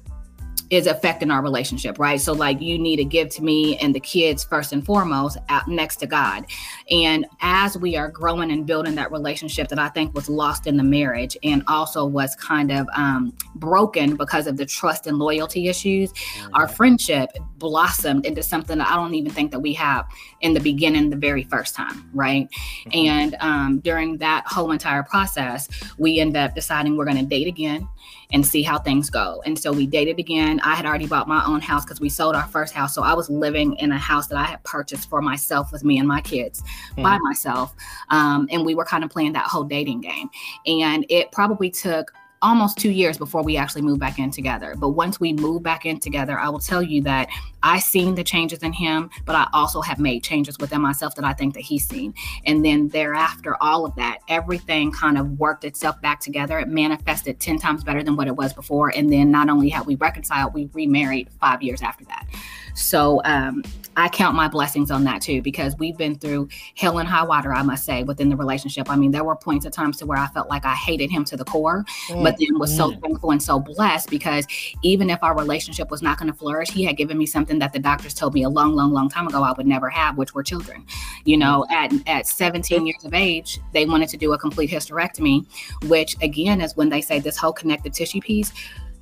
[0.70, 2.20] is affecting our relationship, right?
[2.20, 5.66] So, like, you need to give to me and the kids first and foremost, out
[5.66, 6.46] next to God.
[6.90, 10.76] And as we are growing and building that relationship that I think was lost in
[10.76, 15.68] the marriage and also was kind of um, broken because of the trust and loyalty
[15.68, 16.54] issues, mm-hmm.
[16.54, 20.06] our friendship blossomed into something that I don't even think that we have
[20.40, 22.48] in the beginning, the very first time, right?
[22.50, 22.90] Mm-hmm.
[22.94, 27.46] And um, during that whole entire process, we end up deciding we're going to date
[27.46, 27.86] again
[28.32, 29.42] and see how things go.
[29.44, 30.60] And so we dated again.
[30.60, 32.94] I had already bought my own house because we sold our first house.
[32.94, 35.98] So I was living in a house that I had purchased for myself with me
[35.98, 36.62] and my kids
[36.96, 37.02] mm.
[37.02, 37.74] by myself.
[38.08, 40.28] Um, and we were kind of playing that whole dating game.
[40.66, 42.12] And it probably took
[42.42, 44.74] almost two years before we actually moved back in together.
[44.76, 47.28] But once we moved back in together, I will tell you that
[47.62, 51.24] I seen the changes in him, but I also have made changes within myself that
[51.24, 52.14] I think that he's seen.
[52.46, 56.58] And then thereafter, all of that, everything kind of worked itself back together.
[56.58, 58.92] It manifested 10 times better than what it was before.
[58.94, 62.26] And then not only have we reconciled, we remarried five years after that.
[62.74, 63.62] So um,
[63.96, 67.52] I count my blessings on that too, because we've been through hell and high water,
[67.52, 68.88] I must say, within the relationship.
[68.88, 71.24] I mean, there were points at times to where I felt like I hated him
[71.26, 72.22] to the core, mm.
[72.22, 73.00] but then was so mm.
[73.00, 74.46] thankful and so blessed because
[74.82, 77.72] even if our relationship was not going to flourish, he had given me something that
[77.72, 80.34] the doctors told me a long, long, long time ago I would never have, which
[80.34, 80.84] were children.
[81.24, 85.46] You know, at at 17 years of age, they wanted to do a complete hysterectomy,
[85.88, 88.52] which again is when they say this whole connective tissue piece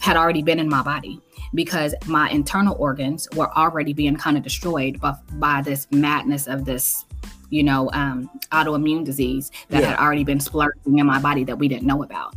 [0.01, 1.21] had already been in my body
[1.55, 6.65] because my internal organs were already being kind of destroyed by, by this madness of
[6.65, 7.05] this
[7.51, 9.91] you know um, autoimmune disease that yeah.
[9.91, 12.35] had already been splurging in my body that we didn't know about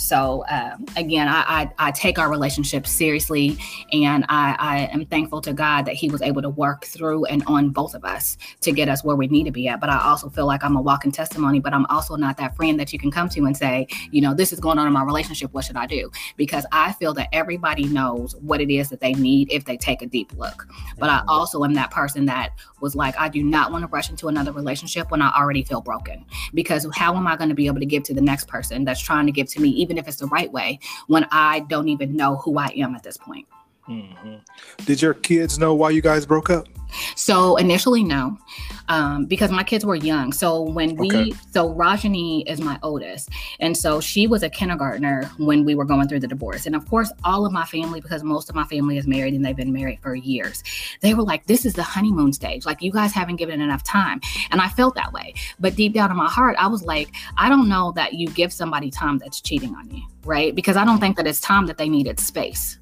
[0.00, 3.58] so um, again, I, I, I, take our relationship seriously,
[3.92, 7.42] and I, I, am thankful to God that He was able to work through and
[7.46, 9.78] on both of us to get us where we need to be at.
[9.78, 12.80] But I also feel like I'm a walking testimony, but I'm also not that friend
[12.80, 15.02] that you can come to and say, you know, this is going on in my
[15.02, 15.52] relationship.
[15.52, 16.10] What should I do?
[16.36, 20.00] Because I feel that everybody knows what it is that they need if they take
[20.00, 20.66] a deep look.
[20.98, 24.08] But I also am that person that was like, I do not want to rush
[24.08, 26.24] into another relationship when I already feel broken.
[26.54, 29.00] Because how am I going to be able to give to the next person that's
[29.00, 32.16] trying to give to me, even if it's the right way, when I don't even
[32.16, 33.46] know who I am at this point?
[33.90, 34.36] Mm-hmm.
[34.84, 36.68] Did your kids know why you guys broke up?
[37.16, 38.36] So initially, no,
[38.88, 40.32] um, because my kids were young.
[40.32, 41.32] So when we, okay.
[41.52, 43.28] so Rajani is my oldest,
[43.60, 46.66] and so she was a kindergartner when we were going through the divorce.
[46.66, 49.44] And of course, all of my family, because most of my family is married and
[49.44, 50.62] they've been married for years,
[51.00, 52.66] they were like, "This is the honeymoon stage.
[52.66, 56.10] Like you guys haven't given enough time." And I felt that way, but deep down
[56.10, 59.40] in my heart, I was like, "I don't know that you give somebody time that's
[59.40, 60.54] cheating on you." Right?
[60.54, 62.79] Because I don't think that it's time that they needed space.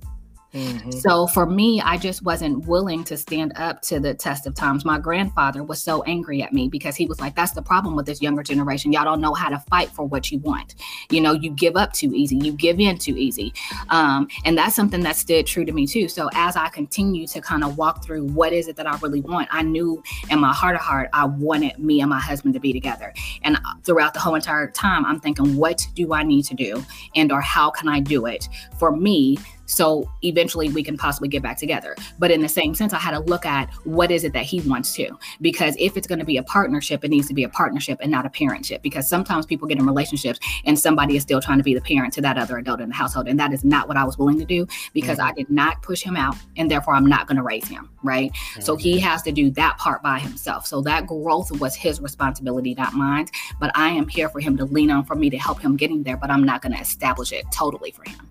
[0.55, 0.91] Mm-hmm.
[0.93, 4.85] So for me, I just wasn't willing to stand up to the test of times.
[4.85, 8.07] My grandfather was so angry at me because he was like, That's the problem with
[8.07, 8.93] this younger generation.
[8.93, 10.75] Y'all don't know how to fight for what you want.
[11.11, 13.53] You know, you give up too easy, you give in too easy.
[13.91, 16.09] Um, and that's something that stood true to me too.
[16.09, 19.21] So as I continue to kind of walk through what is it that I really
[19.21, 22.61] want, I knew in my heart of heart, I wanted me and my husband to
[22.61, 23.13] be together.
[23.43, 26.83] And throughout the whole entire time, I'm thinking, what do I need to do?
[27.15, 29.37] And or how can I do it for me
[29.69, 31.95] so eventually we can possibly get back together.
[32.19, 34.61] But in the same sense, I had to look at what is it that he
[34.63, 35.17] wants to.
[35.41, 38.11] Because if it's going to be a partnership, it needs to be a partnership and
[38.11, 38.83] not a parentship.
[38.83, 42.15] Because sometimes people get in relationships and somebody is still trying to be the parent
[42.15, 43.29] to that other adult in the household.
[43.29, 45.29] And that is not what I was willing to do because mm-hmm.
[45.29, 47.91] I did not push him out and therefore I'm not going to raise him.
[48.03, 48.33] Right.
[48.33, 48.63] Mm-hmm.
[48.63, 50.67] So he has to do that part by himself.
[50.67, 53.27] So that growth was his responsibility, not mine.
[53.61, 56.03] But I am here for him to lean on for me to help him getting
[56.05, 58.28] there, but I'm not going to establish it totally for him.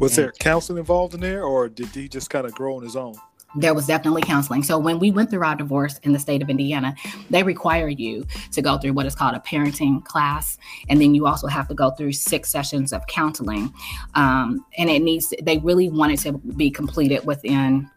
[0.00, 2.96] Was there counseling involved in there, or did he just kind of grow on his
[2.96, 3.16] own?
[3.54, 4.62] there was definitely counseling.
[4.62, 6.94] So when we went through our divorce in the state of Indiana,
[7.30, 11.26] they require you to go through what is called a parenting class, and then you
[11.26, 13.72] also have to go through six sessions of counseling.
[14.14, 17.90] Um, and it needs they really wanted to be completed within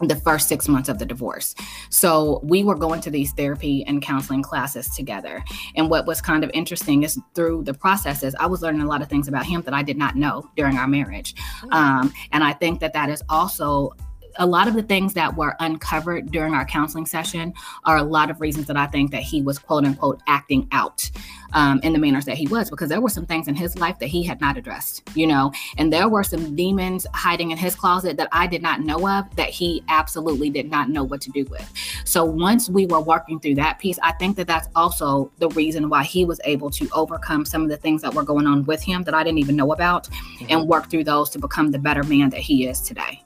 [0.00, 1.54] the first six months of the divorce.
[1.88, 5.44] So we were going to these therapy and counseling classes together.
[5.76, 9.02] And what was kind of interesting is through the processes, I was learning a lot
[9.02, 11.34] of things about him that I did not know during our marriage.
[11.62, 11.72] Mm.
[11.72, 13.92] Um, and I think that that is also
[14.36, 17.52] a lot of the things that were uncovered during our counseling session
[17.84, 21.10] are a lot of reasons that I think that he was quote unquote acting out
[21.52, 23.98] um, in the manners that he was, because there were some things in his life
[24.00, 27.76] that he had not addressed, you know, and there were some demons hiding in his
[27.76, 31.30] closet that I did not know of that he absolutely did not know what to
[31.30, 31.72] do with.
[32.04, 35.88] So once we were working through that piece, I think that that's also the reason
[35.88, 38.82] why he was able to overcome some of the things that were going on with
[38.82, 40.08] him that I didn't even know about
[40.48, 43.22] and work through those to become the better man that he is today.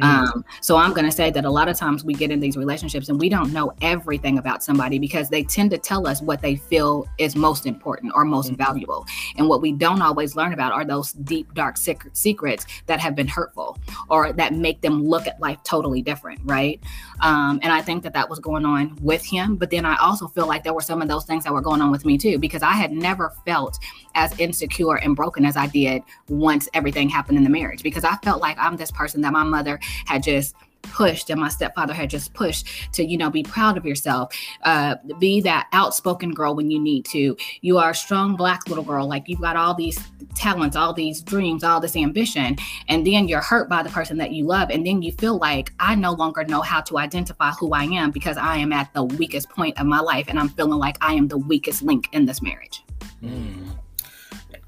[0.00, 0.04] Mm.
[0.04, 2.56] Um, so I'm going to say that a lot of times we get in these
[2.56, 6.42] relationships and we don't know everything about somebody because they tend to tell us what
[6.42, 8.56] they feel is most important or most mm-hmm.
[8.56, 9.06] valuable.
[9.36, 13.14] And what we don't always learn about are those deep, dark secret secrets that have
[13.14, 13.78] been hurtful
[14.08, 16.80] or that make them look at life totally different, right?
[17.20, 19.56] Um, and I think that that was going on with him.
[19.56, 21.80] But then I also feel like there were some of those things that were going
[21.80, 23.78] on with me too, because I had never felt
[24.14, 28.16] as insecure and broken as I did once everything happened in the marriage, because I
[28.16, 30.54] felt like I'm this person that my mother had just
[30.84, 34.32] pushed and my stepfather had just pushed to you know be proud of yourself
[34.62, 37.36] uh, be that outspoken girl when you need to.
[37.60, 39.98] You are a strong black little girl like you've got all these
[40.34, 42.56] talents all these dreams all this ambition
[42.88, 45.72] and then you're hurt by the person that you love and then you feel like
[45.78, 49.04] i no longer know how to identify who i am because i am at the
[49.04, 52.26] weakest point of my life and i'm feeling like i am the weakest link in
[52.26, 52.82] this marriage.
[53.22, 53.70] Mm.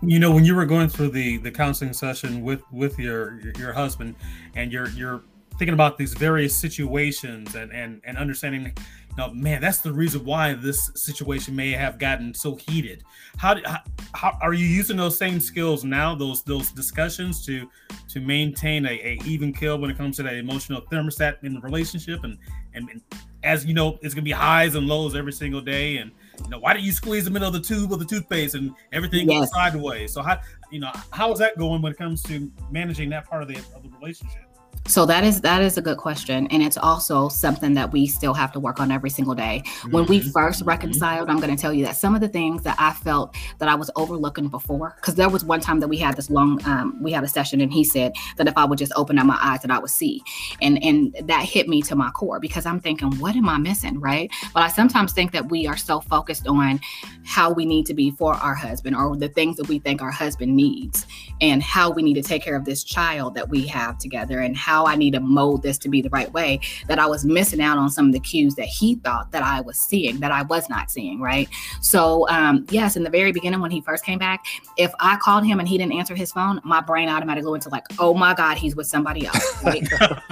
[0.03, 3.73] You know when you were going through the the counseling session with with your your
[3.73, 4.15] husband
[4.55, 5.23] and you're you're
[5.59, 10.25] thinking about these various situations and and and understanding you know man that's the reason
[10.25, 13.03] why this situation may have gotten so heated
[13.37, 13.81] how, how,
[14.15, 17.69] how are you using those same skills now those those discussions to
[18.09, 21.61] to maintain a, a even kill when it comes to that emotional thermostat in the
[21.61, 22.39] relationship and,
[22.75, 23.03] and and
[23.43, 26.11] as you know it's gonna be highs and lows every single day and
[26.45, 28.75] you know, why do you squeeze the middle of the tube of the toothpaste and
[28.93, 29.41] everything yes.
[29.41, 30.13] goes sideways?
[30.13, 30.41] So how
[30.71, 33.57] you know how is that going when it comes to managing that part of the
[33.75, 34.46] of the relationship?
[34.89, 38.35] So that is that is a good question, and it's also something that we still
[38.35, 39.63] have to work on every single day.
[39.91, 40.31] When we mm-hmm.
[40.31, 40.69] first mm-hmm.
[40.69, 43.69] reconciled, I'm going to tell you that some of the things that I felt that
[43.69, 46.97] I was overlooking before, because there was one time that we had this long, um,
[47.03, 49.39] we had a session, and he said that if I would just open up my
[49.41, 50.23] eyes, that I would see,
[50.63, 53.99] and and that hit me to my core because I'm thinking, what am I missing,
[54.01, 54.31] right?
[54.55, 56.81] But I sometimes think that we are so focused on
[57.25, 60.13] how we need to be for our husband, or the things that we think our
[60.13, 61.07] husband needs,
[61.41, 64.57] and how we need to take care of this child that we have together, and
[64.57, 67.25] how how I need to mold this to be the right way, that I was
[67.25, 70.31] missing out on some of the cues that he thought that I was seeing that
[70.31, 71.49] I was not seeing, right?
[71.81, 74.45] So, um, yes, in the very beginning when he first came back,
[74.77, 77.71] if I called him and he didn't answer his phone, my brain automatically went to
[77.71, 79.45] like, oh my God, he's with somebody else.
[79.67, 79.83] Right?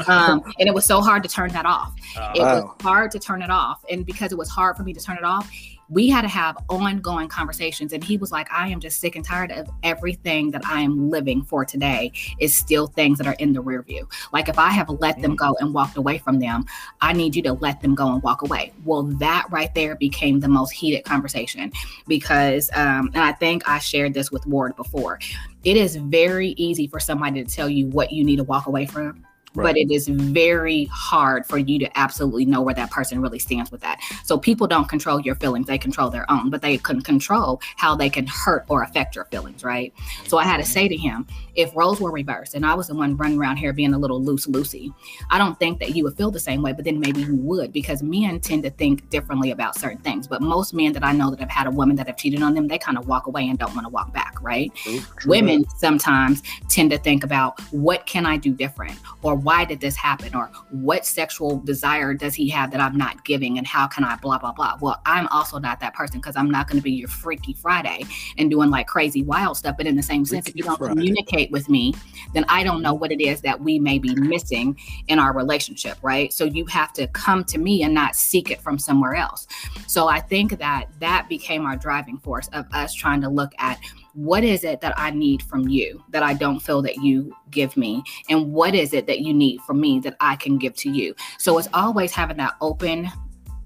[0.07, 1.93] um, and it was so hard to turn that off.
[2.17, 2.55] Uh, it wow.
[2.55, 3.85] was hard to turn it off.
[3.91, 5.51] And because it was hard for me to turn it off,
[5.89, 7.93] we had to have ongoing conversations.
[7.93, 11.11] And he was like, I am just sick and tired of everything that I am
[11.11, 14.09] living for today is still things that are in the rear view.
[14.33, 16.65] Like if I have let them go and walked away from them,
[17.01, 18.73] I need you to let them go and walk away.
[18.85, 21.73] Well, that right there became the most heated conversation
[22.07, 25.19] because, um, and I think I shared this with Ward before.
[25.65, 28.87] It is very easy for somebody to tell you what you need to walk away
[28.87, 29.25] from
[29.55, 29.65] Right.
[29.65, 33.71] But it is very hard for you to absolutely know where that person really stands
[33.71, 34.01] with that.
[34.25, 37.95] So people don't control your feelings, they control their own, but they can control how
[37.95, 39.93] they can hurt or affect your feelings, right?
[40.27, 42.95] So I had to say to him, if roles were reversed and I was the
[42.95, 44.93] one running around here being a little loose loosey,
[45.31, 47.73] I don't think that you would feel the same way, but then maybe you would
[47.73, 50.27] because men tend to think differently about certain things.
[50.27, 52.55] But most men that I know that have had a woman that have cheated on
[52.55, 54.75] them, they kind of walk away and don't want to walk back, right?
[54.75, 59.81] True Women sometimes tend to think about what can I do different or why did
[59.81, 63.87] this happen or what sexual desire does he have that i'm not giving and how
[63.87, 64.77] can i blah blah blah?
[64.81, 68.05] Well i'm also not that person because i'm not going to be your freaky friday
[68.39, 69.77] and doing like crazy wild stuff.
[69.77, 70.95] But in the same sense if you don't Friday.
[70.95, 71.95] communicate with me
[72.33, 74.77] then i don't know what it is that we may be missing
[75.09, 76.33] in our relationship right?
[76.33, 79.47] So you have to come to me and not seek it from somewhere else.
[79.87, 83.79] So i think that that became our driving force of us trying to look at
[84.15, 87.77] what is it that I need from you that I don't feel that you give
[87.77, 88.03] me?
[88.31, 91.15] And what is it that you need from me that I can give to you?
[91.39, 93.11] So it's always having that open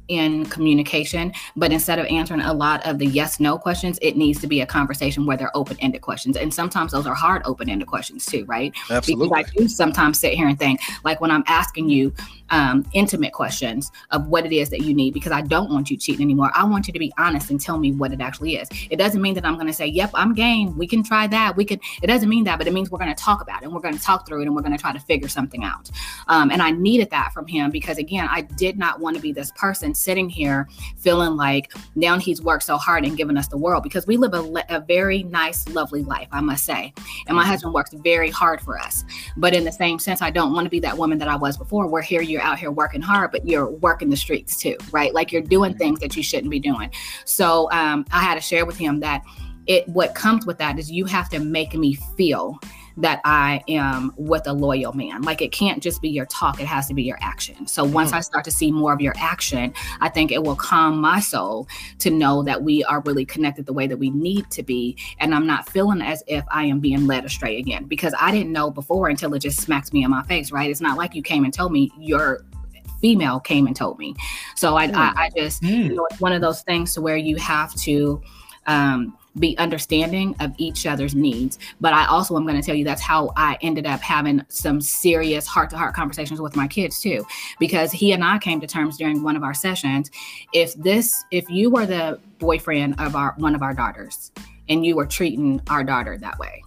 [0.09, 4.41] in communication, but instead of answering a lot of the yes no questions, it needs
[4.41, 6.37] to be a conversation where they're open ended questions.
[6.37, 8.75] And sometimes those are hard open ended questions too, right?
[8.91, 9.29] Absolutely.
[9.29, 12.15] Because I do sometimes sit here and think, like when I'm asking you,
[12.51, 15.97] um, intimate questions of what it is that you need because I don't want you
[15.97, 16.51] cheating anymore.
[16.55, 18.69] I want you to be honest and tell me what it actually is.
[18.91, 20.77] It doesn't mean that I'm going to say, yep, I'm game.
[20.77, 21.57] We can try that.
[21.57, 23.67] We can, it doesn't mean that, but it means we're going to talk about it
[23.67, 25.65] and we're going to talk through it and we're going to try to figure something
[25.65, 25.91] out.
[26.29, 29.33] Um, and I needed that from him because, again, I did not want to be
[29.33, 33.59] this person sitting here feeling like now he's worked so hard and given us the
[33.59, 36.93] world because we live a, a very nice, lovely life, I must say.
[37.27, 39.05] And my husband works very hard for us.
[39.37, 41.57] But in the same sense, I don't want to be that woman that I was
[41.57, 44.77] before where here you you're out here working hard, but you're working the streets too,
[44.93, 45.13] right?
[45.13, 46.91] Like you're doing things that you shouldn't be doing.
[47.25, 49.25] So um, I had to share with him that
[49.67, 52.59] it what comes with that is you have to make me feel
[52.99, 55.23] that I am with a loyal man.
[55.23, 57.67] Like it can't just be your talk, it has to be your action.
[57.67, 58.19] So once mm-hmm.
[58.19, 61.69] I start to see more of your action, I think it will calm my soul
[62.01, 64.97] to know that we are really connected the way that we need to be.
[65.21, 68.53] And I'm not feeling as if I am being led astray again because I didn't
[68.53, 70.69] know before until it just smacks me in my face, right?
[70.69, 72.45] It's not like you came and told me you're
[73.01, 74.13] female came and told me.
[74.57, 74.95] So I, mm.
[74.95, 75.85] I, I, just, mm.
[75.85, 78.21] you know, it's one of those things to where you have to
[78.67, 81.59] um, be understanding of each other's needs.
[81.81, 84.81] But I also am going to tell you that's how I ended up having some
[84.81, 87.25] serious heart to heart conversations with my kids too,
[87.59, 90.11] because he and I came to terms during one of our sessions.
[90.53, 94.31] If this, if you were the boyfriend of our one of our daughters
[94.69, 96.63] and you were treating our daughter that way,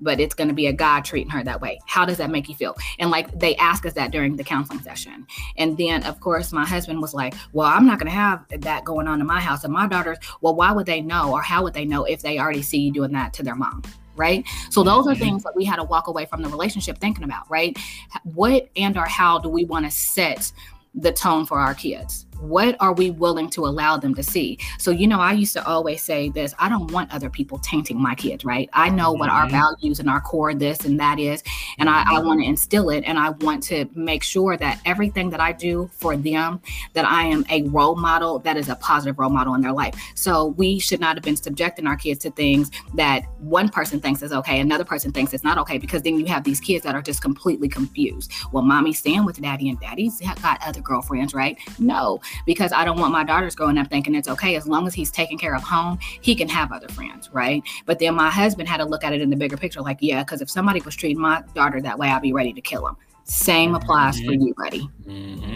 [0.00, 1.80] but it's going to be a guy treating her that way.
[1.86, 2.76] How does that make you feel?
[2.98, 5.26] And like they ask us that during the counseling session.
[5.56, 8.84] And then, of course, my husband was like, Well, I'm not going to have that
[8.84, 9.64] going on in my house.
[9.64, 12.38] And my daughters, well, why would they know or how would they know if they
[12.38, 13.82] already see you doing that to their mom?
[14.16, 14.44] Right.
[14.70, 15.22] So those are mm-hmm.
[15.22, 17.78] things that we had to walk away from the relationship thinking about, right?
[18.24, 20.52] What and or how do we want to set
[20.94, 22.26] the tone for our kids?
[22.40, 24.58] What are we willing to allow them to see?
[24.78, 28.00] So, you know, I used to always say this I don't want other people tainting
[28.00, 28.68] my kids, right?
[28.72, 29.52] I know what our mm-hmm.
[29.52, 31.42] values and our core this and that is,
[31.78, 32.26] and I, I mm-hmm.
[32.26, 33.04] want to instill it.
[33.04, 36.60] And I want to make sure that everything that I do for them,
[36.94, 39.94] that I am a role model that is a positive role model in their life.
[40.14, 44.22] So, we should not have been subjecting our kids to things that one person thinks
[44.22, 46.94] is okay, another person thinks it's not okay, because then you have these kids that
[46.94, 48.32] are just completely confused.
[48.52, 51.58] Well, mommy's staying with daddy, and daddy's got other girlfriends, right?
[51.78, 54.94] No, because I don't want my daughters growing up thinking it's okay as long as
[54.94, 57.62] he's taking care of home, he can have other friends, right?
[57.86, 60.22] But then my husband had to look at it in the bigger picture, like, yeah,
[60.22, 62.96] because if somebody was treating my daughter that way, I'd be ready to kill him.
[63.24, 64.26] Same applies mm-hmm.
[64.26, 64.90] for you, buddy.
[65.06, 65.54] Mm-hmm.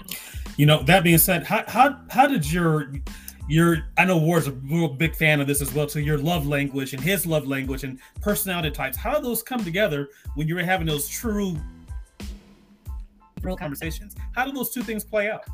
[0.57, 2.93] You know, that being said, how how how did your
[3.49, 5.89] your I know Ward's a real big fan of this as well.
[5.89, 9.65] So your love language and his love language and personality types, how do those come
[9.65, 11.57] together when you're having those true
[13.43, 14.15] real conversations?
[14.35, 15.45] How do those two things play out?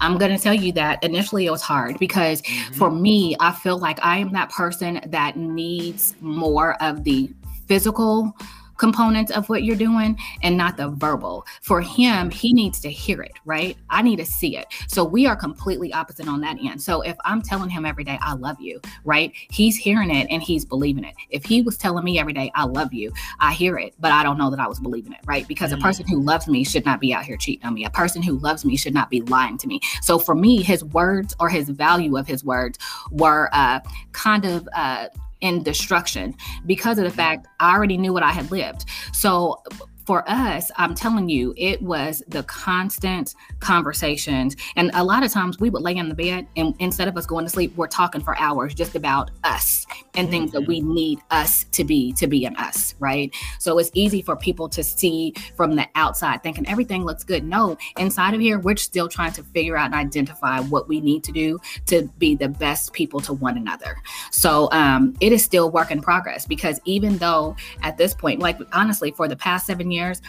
[0.00, 2.74] I'm going to tell you that initially it was hard because mm-hmm.
[2.74, 7.30] for me, I feel like I am that person that needs more of the
[7.66, 8.36] physical
[8.80, 11.46] components of what you're doing and not the verbal.
[11.60, 13.76] For him, he needs to hear it, right?
[13.90, 14.66] I need to see it.
[14.88, 16.82] So we are completely opposite on that end.
[16.82, 19.32] So if I'm telling him every day, I love you, right?
[19.50, 21.14] He's hearing it and he's believing it.
[21.28, 24.22] If he was telling me every day, I love you, I hear it, but I
[24.22, 25.46] don't know that I was believing it, right?
[25.46, 25.82] Because mm-hmm.
[25.82, 27.84] a person who loves me should not be out here cheating on me.
[27.84, 29.80] A person who loves me should not be lying to me.
[30.00, 32.78] So for me, his words or his value of his words
[33.10, 33.80] were uh,
[34.12, 35.08] kind of uh,
[35.40, 36.34] in destruction
[36.66, 38.84] because of the fact I already knew what I had lived.
[39.12, 39.62] So
[40.10, 44.56] for us, I'm telling you, it was the constant conversations.
[44.74, 47.26] And a lot of times we would lay in the bed and instead of us
[47.26, 50.32] going to sleep, we're talking for hours just about us and mm-hmm.
[50.32, 50.94] things that we mm-hmm.
[50.94, 53.32] need us to be to be in us, right?
[53.60, 57.44] So it's easy for people to see from the outside thinking everything looks good.
[57.44, 61.22] No, inside of here, we're still trying to figure out and identify what we need
[61.22, 63.96] to do to be the best people to one another.
[64.32, 68.58] So um, it is still work in progress because even though at this point, like
[68.72, 70.22] honestly, for the past seven years, years,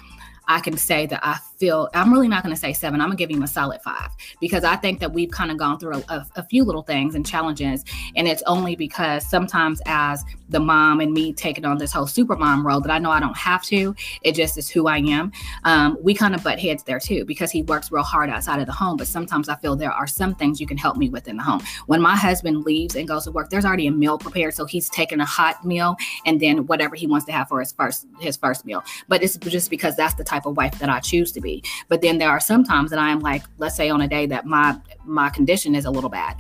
[0.48, 3.00] I can say that I feel I'm really not going to say seven.
[3.00, 5.58] I'm going to give him a solid five because I think that we've kind of
[5.58, 7.86] gone through a, a, a, few little things and challenges.
[8.16, 12.36] And it's only because sometimes, as the mom and me taking on this whole super
[12.36, 13.96] mom role, that I know I don't have to.
[14.24, 15.32] It just is who I am.
[15.64, 18.66] Um, we kind of butt heads there too because he works real hard outside of
[18.66, 18.98] the home.
[18.98, 21.44] But sometimes I feel there are some things you can help me with in the
[21.44, 21.62] home.
[21.86, 24.56] When my husband leaves and goes to work, there's already a meal prepared.
[24.56, 27.72] So he's taking a hot meal and then whatever he wants to have for his
[27.72, 28.84] first his first meal.
[29.08, 31.64] But it's just because that's the type of wife that I choose to be.
[31.88, 34.26] But then there are some times that I am like, let's say on a day
[34.28, 36.36] that my my condition is a little bad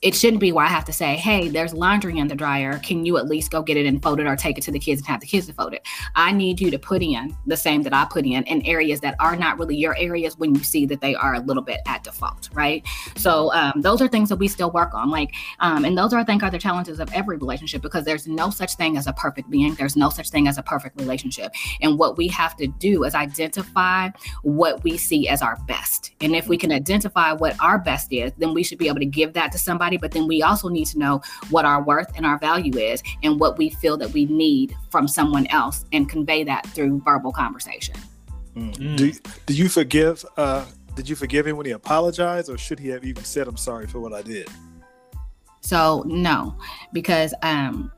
[0.00, 2.78] it shouldn't be why I have to say, hey, there's laundry in the dryer.
[2.78, 4.78] Can you at least go get it and fold it or take it to the
[4.78, 5.84] kids and have the kids to fold it?
[6.14, 9.16] I need you to put in the same that I put in in areas that
[9.18, 12.04] are not really your areas when you see that they are a little bit at
[12.04, 12.86] default, right?
[13.16, 15.10] So um, those are things that we still work on.
[15.10, 18.28] Like, um, and those are, I think, are the challenges of every relationship because there's
[18.28, 19.74] no such thing as a perfect being.
[19.74, 21.50] There's no such thing as a perfect relationship.
[21.80, 24.10] And what we have to do is identify
[24.42, 26.12] what we see as our best.
[26.20, 29.06] And if we can identify what our best is, then we should be able to
[29.06, 32.26] give that to somebody but then we also need to know what our worth and
[32.26, 36.44] our value is and what we feel that we need from someone else and convey
[36.44, 37.96] that through verbal conversation.
[38.54, 38.96] Mm.
[38.96, 39.12] Do,
[39.46, 40.24] do you forgive?
[40.36, 40.64] Uh,
[40.94, 43.86] did you forgive him when he apologized, or should he have even said, "I'm sorry
[43.86, 44.48] for what I did"?
[45.60, 46.56] So no,
[46.92, 47.92] because um,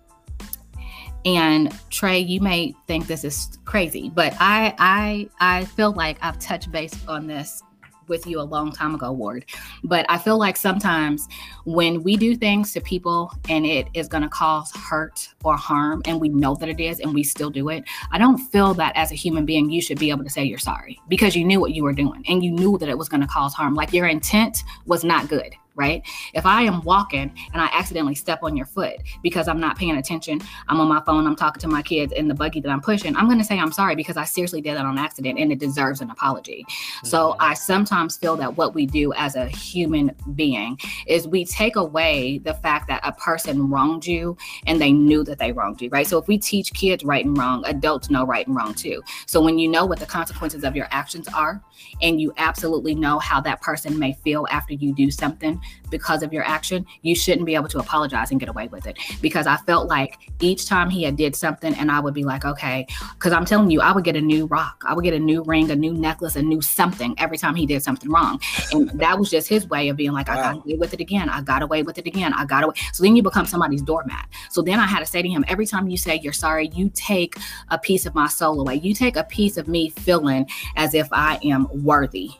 [1.24, 6.38] and Trey, you may think this is crazy, but I I I feel like I've
[6.38, 7.62] touched base on this
[8.10, 9.46] with you a long time ago, Ward.
[9.82, 11.26] But I feel like sometimes
[11.64, 16.02] when we do things to people and it is going to cause hurt or harm,
[16.04, 18.92] and we know that it is, and we still do it, I don't feel that
[18.96, 21.60] as a human being, you should be able to say you're sorry because you knew
[21.60, 23.74] what you were doing and you knew that it was going to cause harm.
[23.74, 26.02] Like your intent was not good right?
[26.34, 29.96] If I am walking and I accidentally step on your foot because I'm not paying
[29.96, 32.80] attention, I'm on my phone, I'm talking to my kids in the buggy that I'm
[32.80, 35.52] pushing, I'm going to say I'm sorry because I seriously did that on accident and
[35.52, 36.64] it deserves an apology.
[36.68, 37.06] Mm-hmm.
[37.06, 41.76] So I sometimes feel that what we do as a human being is we take
[41.76, 45.88] away the fact that a person wronged you and they knew that they wronged you,
[45.90, 46.06] right?
[46.06, 49.02] So if we teach kids right and wrong, adults know right and wrong too.
[49.26, 51.62] So when you know what the consequences of your actions are
[52.02, 55.60] and you absolutely know how that person may feel after you do something,
[55.90, 58.98] because of your action, you shouldn't be able to apologize and get away with it.
[59.20, 62.44] Because I felt like each time he had did something, and I would be like,
[62.44, 65.18] okay, because I'm telling you, I would get a new rock, I would get a
[65.18, 68.40] new ring, a new necklace, a new something every time he did something wrong,
[68.72, 71.28] and that was just his way of being like, I got away with it again,
[71.28, 72.74] I got away with it again, I got away.
[72.92, 74.28] So then you become somebody's doormat.
[74.50, 76.90] So then I had to say to him, every time you say you're sorry, you
[76.94, 77.36] take
[77.68, 78.76] a piece of my soul away.
[78.76, 82.30] You take a piece of me feeling as if I am worthy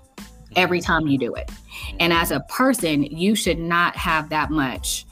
[0.56, 1.50] every time you do it.
[1.98, 5.06] And as a person, you should not have that much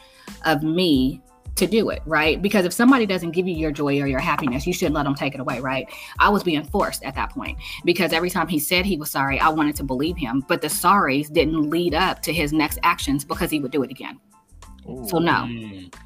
[0.45, 1.20] of me
[1.59, 2.41] to do it, right?
[2.41, 5.14] Because if somebody doesn't give you your joy or your happiness, you shouldn't let them
[5.14, 5.89] take it away, right?
[6.18, 9.41] I was being forced at that point because every time he said he was sorry,
[9.41, 13.24] I wanted to believe him, but the sorries didn't lead up to his next actions
[13.24, 14.20] because he would do it again.
[14.89, 15.05] Ooh.
[15.09, 15.47] So no,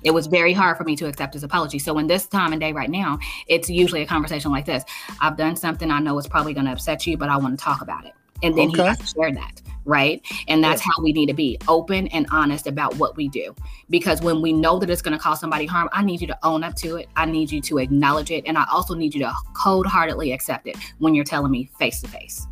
[0.02, 1.78] it was very hard for me to accept his apology.
[1.78, 4.82] So in this time and day right now, it's usually a conversation like this.
[5.20, 7.62] I've done something I know is probably going to upset you, but I want to
[7.62, 8.82] talk about it and then okay.
[8.82, 12.26] he has to share that right and that's how we need to be open and
[12.30, 13.54] honest about what we do
[13.90, 16.38] because when we know that it's going to cause somebody harm i need you to
[16.44, 19.20] own up to it i need you to acknowledge it and i also need you
[19.20, 22.46] to cold-heartedly accept it when you're telling me face to face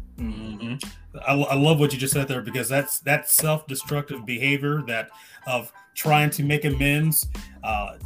[1.27, 5.11] I, I love what you just said there because that's that self-destructive behavior that
[5.47, 7.29] of trying to make amends
[7.65, 7.97] uh,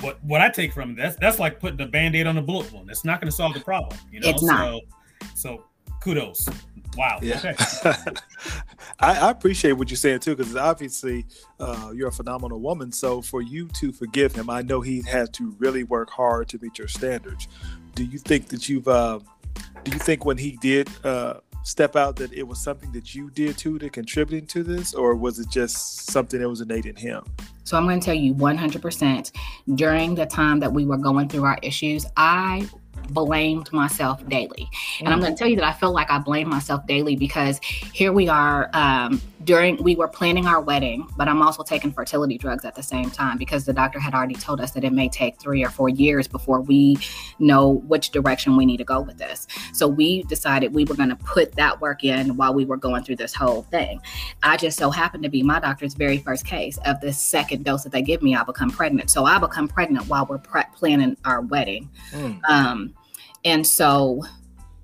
[0.00, 2.72] what what I take from it, that's that's like putting a band-aid on a bullet
[2.72, 2.90] wound.
[2.90, 3.98] It's not going to solve the problem.
[4.10, 4.58] You know, it's not.
[4.64, 4.80] so
[5.34, 5.64] so
[6.00, 6.48] kudos.
[6.96, 7.18] Wow.
[7.22, 7.38] Yeah.
[7.38, 7.54] Okay.
[9.00, 11.26] I, I, appreciate what you're saying too, because obviously
[11.58, 12.92] uh, you're a phenomenal woman.
[12.92, 16.58] So for you to forgive him, I know he had to really work hard to
[16.62, 17.48] meet your standards.
[17.94, 18.88] Do you think that you've?
[18.88, 19.20] Uh,
[19.84, 21.34] do you think when he did uh,
[21.64, 25.14] step out that it was something that you did too to contributing to this, or
[25.14, 27.24] was it just something that was innate in him?
[27.64, 29.32] So I'm going to tell you 100%
[29.74, 32.68] during the time that we were going through our issues, I
[33.08, 34.68] blamed myself daily.
[35.00, 37.58] And I'm going to tell you that I feel like I blame myself daily because
[37.62, 42.38] here we are um, during, we were planning our wedding, but I'm also taking fertility
[42.38, 45.08] drugs at the same time because the doctor had already told us that it may
[45.08, 46.96] take three or four years before we
[47.38, 49.46] know which direction we need to go with this.
[49.72, 53.04] So we decided we were going to put that work in while we were going
[53.04, 54.00] through this whole thing.
[54.42, 57.84] I just so happened to be my doctor's very first case of the second dose
[57.84, 58.34] that they give me.
[58.34, 59.10] I become pregnant.
[59.10, 61.90] So I become pregnant while we're pre- planning our wedding.
[62.12, 62.40] Mm.
[62.48, 62.93] Um,
[63.44, 64.22] and so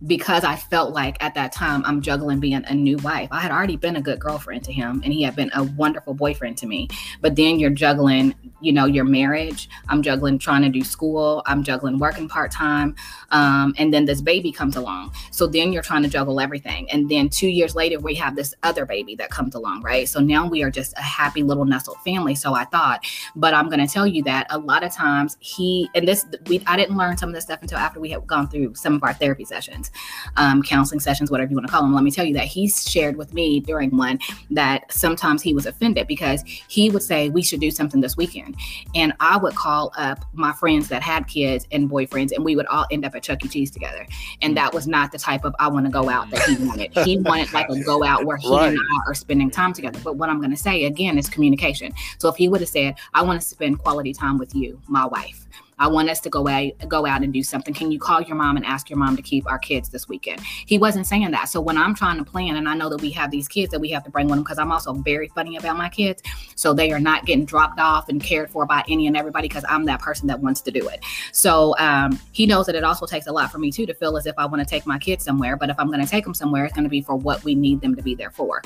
[0.06, 3.28] because I felt like at that time I'm juggling being a new wife.
[3.30, 6.14] I had already been a good girlfriend to him and he had been a wonderful
[6.14, 6.88] boyfriend to me.
[7.20, 9.68] But then you're juggling, you know, your marriage.
[9.88, 11.42] I'm juggling trying to do school.
[11.46, 12.94] I'm juggling working part time.
[13.30, 15.12] Um, and then this baby comes along.
[15.30, 16.90] So then you're trying to juggle everything.
[16.90, 20.08] And then two years later, we have this other baby that comes along, right?
[20.08, 22.34] So now we are just a happy little nestled family.
[22.34, 23.04] So I thought,
[23.36, 26.62] but I'm going to tell you that a lot of times he, and this, we,
[26.66, 29.02] I didn't learn some of this stuff until after we had gone through some of
[29.02, 29.89] our therapy sessions
[30.36, 31.94] um, counseling sessions, whatever you want to call them.
[31.94, 34.18] Let me tell you that he shared with me during one
[34.50, 38.56] that sometimes he was offended because he would say, We should do something this weekend.
[38.94, 42.66] And I would call up my friends that had kids and boyfriends, and we would
[42.66, 43.48] all end up at Chuck E.
[43.48, 44.06] Cheese together.
[44.42, 46.96] And that was not the type of I want to go out that he wanted.
[47.04, 48.68] he wanted like a go out where he right.
[48.68, 50.00] and I are spending time together.
[50.02, 51.92] But what I'm going to say again is communication.
[52.18, 55.06] So if he would have said, I want to spend quality time with you, my
[55.06, 55.46] wife
[55.80, 57.72] I want us to go out, go out and do something.
[57.72, 60.40] Can you call your mom and ask your mom to keep our kids this weekend?
[60.42, 61.48] He wasn't saying that.
[61.48, 63.80] So when I'm trying to plan, and I know that we have these kids that
[63.80, 66.22] we have to bring with them because I'm also very funny about my kids.
[66.54, 69.64] So they are not getting dropped off and cared for by any and everybody because
[69.68, 71.02] I'm that person that wants to do it.
[71.32, 74.18] So um, he knows that it also takes a lot for me too to feel
[74.18, 75.56] as if I want to take my kids somewhere.
[75.56, 77.54] But if I'm going to take them somewhere, it's going to be for what we
[77.54, 78.60] need them to be there for.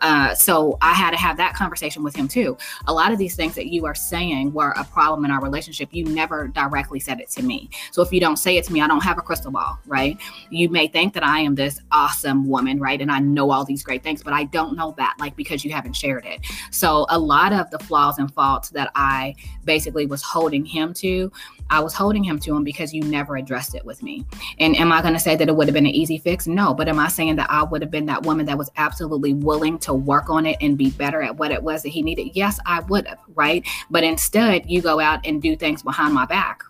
[0.00, 2.56] Uh, so I had to have that conversation with him too.
[2.86, 5.88] A lot of these things that you are saying were a problem in our relationship.
[5.92, 7.70] You never directly said it to me.
[7.90, 10.18] So if you don't say it to me, I don't have a crystal ball, right?
[10.50, 13.00] You may think that I am this awesome woman, right?
[13.00, 15.72] And I know all these great things, but I don't know that, like, because you
[15.72, 16.40] haven't shared it.
[16.70, 19.34] So a lot of the flaws and faults that I
[19.64, 21.32] basically was holding him to,
[21.70, 24.26] I was holding him to him because you never addressed it with me.
[24.58, 26.46] And am I going to say that it would have been an easy fix?
[26.46, 26.74] No.
[26.74, 29.78] But am I saying that I would have been that woman that was absolutely willing
[29.80, 32.30] to work on it and be better at what it was that he needed?
[32.34, 33.66] Yes, I would have, right?
[33.90, 36.62] But instead, you go out and do things behind my back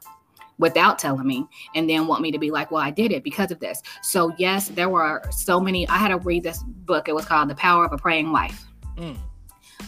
[0.59, 3.51] without telling me and then want me to be like well i did it because
[3.51, 7.15] of this so yes there were so many i had to read this book it
[7.15, 9.17] was called the power of a praying wife mm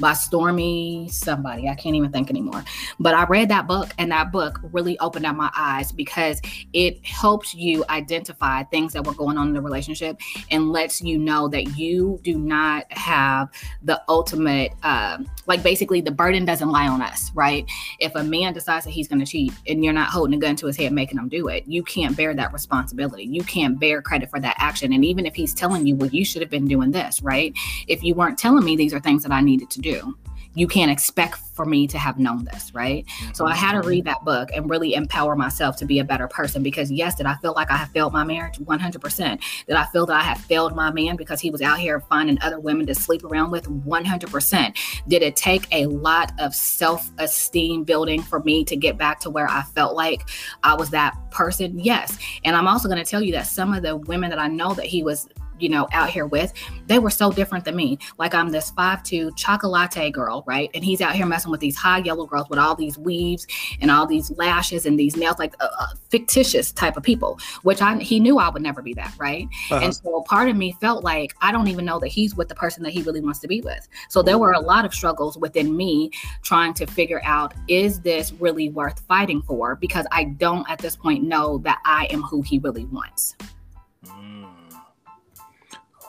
[0.01, 1.68] by Stormie somebody.
[1.68, 2.64] I can't even think anymore.
[2.99, 6.40] But I read that book, and that book really opened up my eyes because
[6.72, 10.20] it helps you identify things that were going on in the relationship
[10.51, 13.49] and lets you know that you do not have
[13.82, 17.68] the ultimate, uh, like basically the burden doesn't lie on us, right?
[17.99, 20.57] If a man decides that he's going to cheat and you're not holding a gun
[20.57, 23.24] to his head making him do it, you can't bear that responsibility.
[23.24, 24.93] You can't bear credit for that action.
[24.93, 27.53] And even if he's telling you, well, you should have been doing this, right?
[27.88, 30.16] If you weren't telling me these are things that I needed to do
[30.55, 33.07] you can't expect for me to have known this, right?
[33.35, 33.89] So I had to mm-hmm.
[33.89, 37.26] read that book and really empower myself to be a better person because yes, did
[37.26, 38.59] I feel like I have failed my marriage?
[38.59, 39.41] 100%.
[39.66, 42.39] Did I feel that I have failed my man because he was out here finding
[42.43, 43.66] other women to sleep around with?
[43.66, 45.03] 100%.
[45.09, 49.49] Did it take a lot of self-esteem building for me to get back to where
[49.49, 50.28] I felt like
[50.62, 51.78] I was that person?
[51.78, 52.18] Yes.
[52.45, 54.74] And I'm also going to tell you that some of the women that I know
[54.74, 55.28] that he was
[55.63, 56.53] you know, out here with,
[56.87, 57.99] they were so different than me.
[58.19, 60.71] Like I'm this five two chocolate girl, right?
[60.75, 63.47] And he's out here messing with these high yellow girls with all these weaves
[63.81, 67.81] and all these lashes and these nails, like uh, uh, fictitious type of people, which
[67.81, 69.47] I he knew I would never be that, right?
[69.71, 69.81] Uh-huh.
[69.83, 72.55] And so part of me felt like I don't even know that he's with the
[72.55, 73.87] person that he really wants to be with.
[74.09, 76.11] So there were a lot of struggles within me
[76.43, 79.77] trying to figure out is this really worth fighting for?
[79.77, 83.37] Because I don't at this point know that I am who he really wants.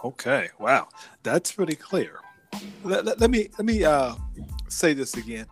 [0.04, 0.88] Okay, wow,
[1.24, 2.20] that's pretty clear.
[2.84, 4.16] Let, let, let me let me uh,
[4.68, 5.46] say this again.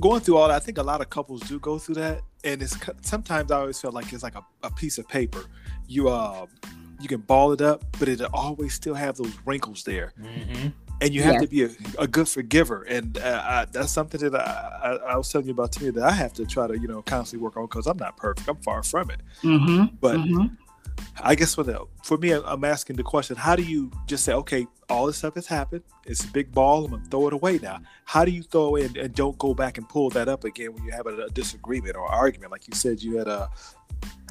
[0.00, 2.60] Going through all that, I think a lot of couples do go through that, and
[2.62, 5.44] it's sometimes I always feel like it's like a, a piece of paper.
[5.86, 6.46] You uh,
[7.00, 10.12] you can ball it up, but it always still have those wrinkles there.
[10.20, 10.68] Mm-hmm
[11.00, 11.40] and you have yeah.
[11.40, 15.16] to be a, a, good forgiver and uh, I, that's something that I, I, I,
[15.16, 17.42] was telling you about to me that i have to try to you know constantly
[17.42, 19.94] work on because i'm not perfect i'm far from it mm-hmm.
[20.00, 20.54] but mm-hmm.
[21.20, 24.32] I guess for the for me, I'm asking the question: How do you just say,
[24.34, 25.82] okay, all this stuff has happened.
[26.04, 26.84] It's a big ball.
[26.84, 27.80] I'm gonna throw it away now.
[28.04, 30.84] How do you throw it and don't go back and pull that up again when
[30.84, 32.50] you have a, a disagreement or argument?
[32.52, 33.48] Like you said, you had a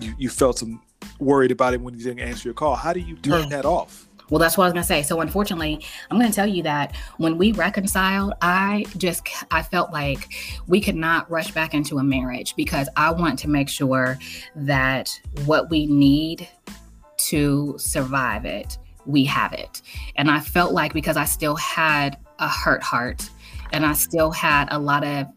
[0.02, 0.82] you, you felt some
[1.20, 2.76] worried about it when you didn't answer your call.
[2.76, 3.58] How do you turn yeah.
[3.58, 4.09] that off?
[4.30, 5.04] Well, that's what I was going to say.
[5.04, 9.92] So, unfortunately, I'm going to tell you that when we reconciled, I just I felt
[9.92, 10.28] like
[10.68, 14.18] we could not rush back into a marriage because I want to make sure
[14.56, 15.10] that
[15.46, 16.48] what we need
[17.18, 19.82] to survive it, we have it.
[20.16, 23.30] And I felt like because I still had a hurt heart
[23.72, 25.28] and I still had a lot of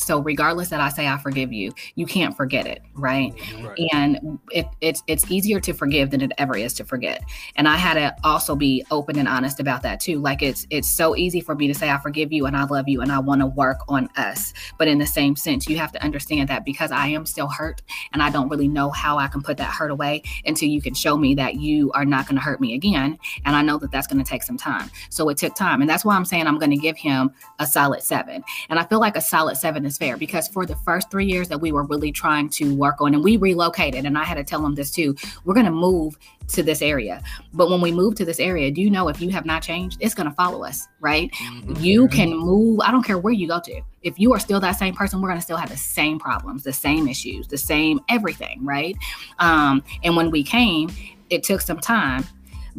[0.00, 3.32] So regardless that I say I forgive you, you can't forget it, right?
[3.62, 3.88] right.
[3.92, 7.22] And it, it's it's easier to forgive than it ever is to forget.
[7.56, 10.18] And I had to also be open and honest about that too.
[10.18, 12.88] Like it's it's so easy for me to say I forgive you and I love
[12.88, 14.54] you and I want to work on us.
[14.78, 17.82] But in the same sense, you have to understand that because I am still hurt
[18.12, 20.94] and I don't really know how I can put that hurt away until you can
[20.94, 23.18] show me that you are not going to hurt me again.
[23.44, 24.90] And I know that that's going to take some time.
[25.10, 25.80] So it took time.
[25.80, 28.42] And that's why I'm saying I'm going to give him a solid seven.
[28.68, 31.48] And I feel like a solid seven is fair because for the first three years
[31.48, 34.44] that we were really trying to work on, and we relocated, and I had to
[34.44, 35.14] tell them this too,
[35.44, 36.16] we're going to move
[36.48, 37.22] to this area.
[37.52, 39.98] But when we move to this area, do you know if you have not changed,
[40.00, 41.30] it's going to follow us, right?
[41.32, 41.76] Mm-hmm.
[41.76, 43.80] You can move, I don't care where you go to.
[44.02, 46.62] If you are still that same person, we're going to still have the same problems,
[46.62, 48.96] the same issues, the same everything, right?
[49.38, 50.90] Um, and when we came,
[51.28, 52.24] it took some time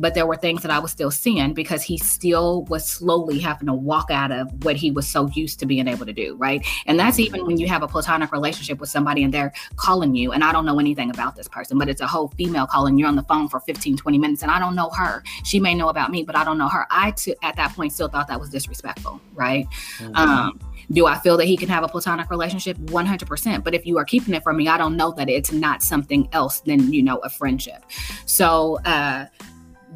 [0.02, 3.68] but there were things that I was still seeing because he still was slowly having
[3.68, 6.66] to walk out of what he was so used to being able to do, right?
[6.88, 10.32] And that's even when you have a platonic relationship with somebody and they're calling you,
[10.32, 13.06] and I don't know anything about this person, but it's a whole female calling you
[13.06, 15.24] on the phone for 15, 20 minutes, and I don't know her.
[15.44, 16.88] She may know about me, but I don't know her.
[16.90, 19.68] I, t- at that point, still thought that was disrespectful, right?
[20.00, 20.16] Mm-hmm.
[20.16, 20.60] Um,
[20.92, 22.78] do I feel that he can have a platonic relationship?
[22.78, 23.64] 100%.
[23.64, 26.28] But if you are keeping it from me, I don't know that it's not something
[26.34, 27.86] else than, you know, a friendship.
[28.26, 29.28] So, uh,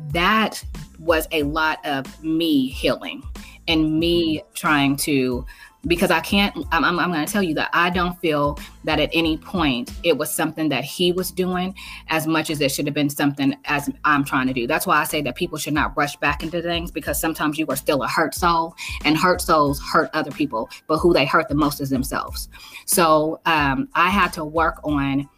[0.09, 0.63] that
[0.99, 3.23] was a lot of me healing
[3.67, 5.45] and me trying to
[5.87, 8.99] because I can't, I'm, I'm, I'm going to tell you that I don't feel that
[8.99, 11.75] at any point it was something that he was doing
[12.07, 14.67] as much as it should have been something as I'm trying to do.
[14.67, 17.67] That's why I say that people should not rush back into things because sometimes you
[17.67, 21.49] are still a hurt soul and hurt souls hurt other people, but who they hurt
[21.49, 22.49] the most is themselves.
[22.85, 25.29] So um, I had to work on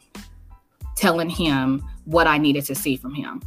[0.95, 3.41] telling him what I needed to see from him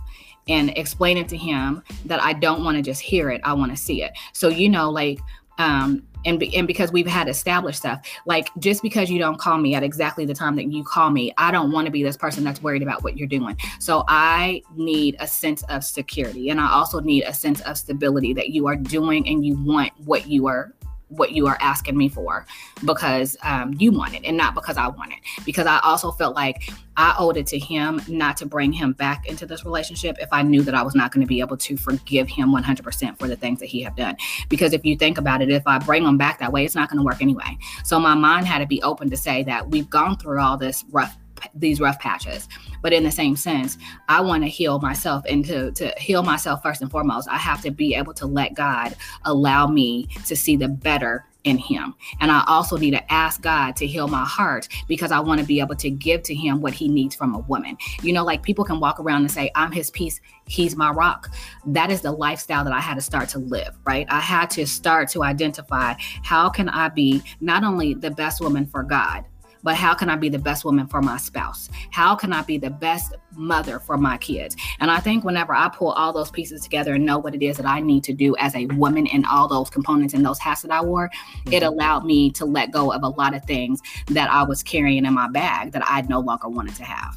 [0.49, 3.76] and explaining to him that I don't want to just hear it, I want to
[3.76, 4.12] see it.
[4.32, 5.18] So, you know, like,
[5.59, 9.59] um, and, be, and because we've had established stuff, like just because you don't call
[9.59, 12.16] me at exactly the time that you call me, I don't want to be this
[12.16, 13.57] person that's worried about what you're doing.
[13.78, 18.34] So I need a sense of security, and I also need a sense of stability
[18.34, 20.74] that you are doing and you want what you are
[21.11, 22.46] what you are asking me for
[22.84, 25.18] because um, you want it and not because I want it.
[25.44, 29.26] Because I also felt like I owed it to him not to bring him back
[29.26, 31.76] into this relationship if I knew that I was not going to be able to
[31.76, 34.16] forgive him 100% for the things that he had done.
[34.48, 36.88] Because if you think about it, if I bring him back that way, it's not
[36.88, 37.58] going to work anyway.
[37.84, 40.84] So my mind had to be open to say that we've gone through all this
[40.90, 41.16] rough
[41.55, 42.49] these rough patches.
[42.82, 43.78] But in the same sense,
[44.09, 47.62] I want to heal myself and to, to heal myself first and foremost, I have
[47.62, 51.95] to be able to let God allow me to see the better in him.
[52.20, 55.47] And I also need to ask God to heal my heart because I want to
[55.47, 57.76] be able to give to him what he needs from a woman.
[58.03, 61.30] You know, like people can walk around and say, I'm his peace, he's my rock.
[61.66, 64.07] That is the lifestyle that I had to start to live, right?
[64.11, 68.66] I had to start to identify how can I be not only the best woman
[68.66, 69.24] for God,
[69.62, 71.68] but how can I be the best woman for my spouse?
[71.90, 74.56] How can I be the best mother for my kids?
[74.80, 77.56] And I think whenever I pull all those pieces together and know what it is
[77.56, 80.62] that I need to do as a woman in all those components and those hats
[80.62, 81.52] that I wore, mm-hmm.
[81.52, 85.04] it allowed me to let go of a lot of things that I was carrying
[85.04, 87.16] in my bag that I no longer wanted to have.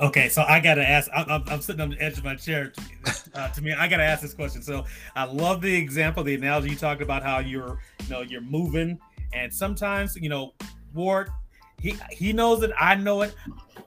[0.00, 1.10] Okay, so I gotta ask.
[1.14, 2.72] I'm, I'm, sitting on the edge of my chair.
[3.34, 4.62] Uh, to me, I gotta ask this question.
[4.62, 8.40] So I love the example, the analogy you talked about how you're, you know, you're
[8.40, 8.98] moving,
[9.32, 10.54] and sometimes, you know,
[10.94, 11.30] Ward,
[11.80, 12.70] he he knows it.
[12.78, 13.34] I know it.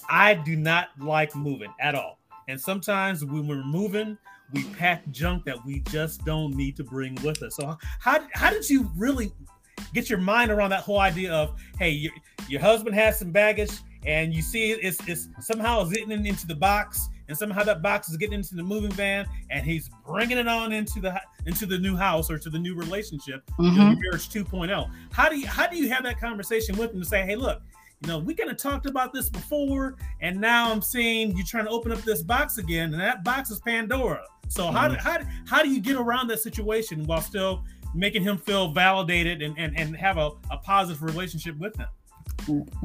[0.10, 2.20] I do not like moving at all.
[2.48, 4.18] And sometimes when we're moving,
[4.54, 7.56] we pack junk that we just don't need to bring with us.
[7.56, 9.32] So how how did you really
[9.94, 12.14] get your mind around that whole idea of hey, your,
[12.48, 13.72] your husband has some baggage
[14.06, 18.10] and you see it's it's somehow it's getting into the box and somehow that box
[18.10, 21.78] is getting into the moving van and he's bringing it on into the into the
[21.78, 23.64] new house or to the new relationship, mm-hmm.
[23.64, 24.89] you know, marriage 2.0.
[25.12, 27.62] How do you how do you have that conversation with him to say, hey, look,
[28.02, 31.66] you know, we kind of talked about this before, and now I'm seeing you trying
[31.66, 34.24] to open up this box again, and that box is Pandora.
[34.47, 34.76] So mm-hmm.
[34.76, 39.41] how, how how do you get around that situation while still making him feel validated
[39.41, 41.88] and, and, and have a, a positive relationship with him?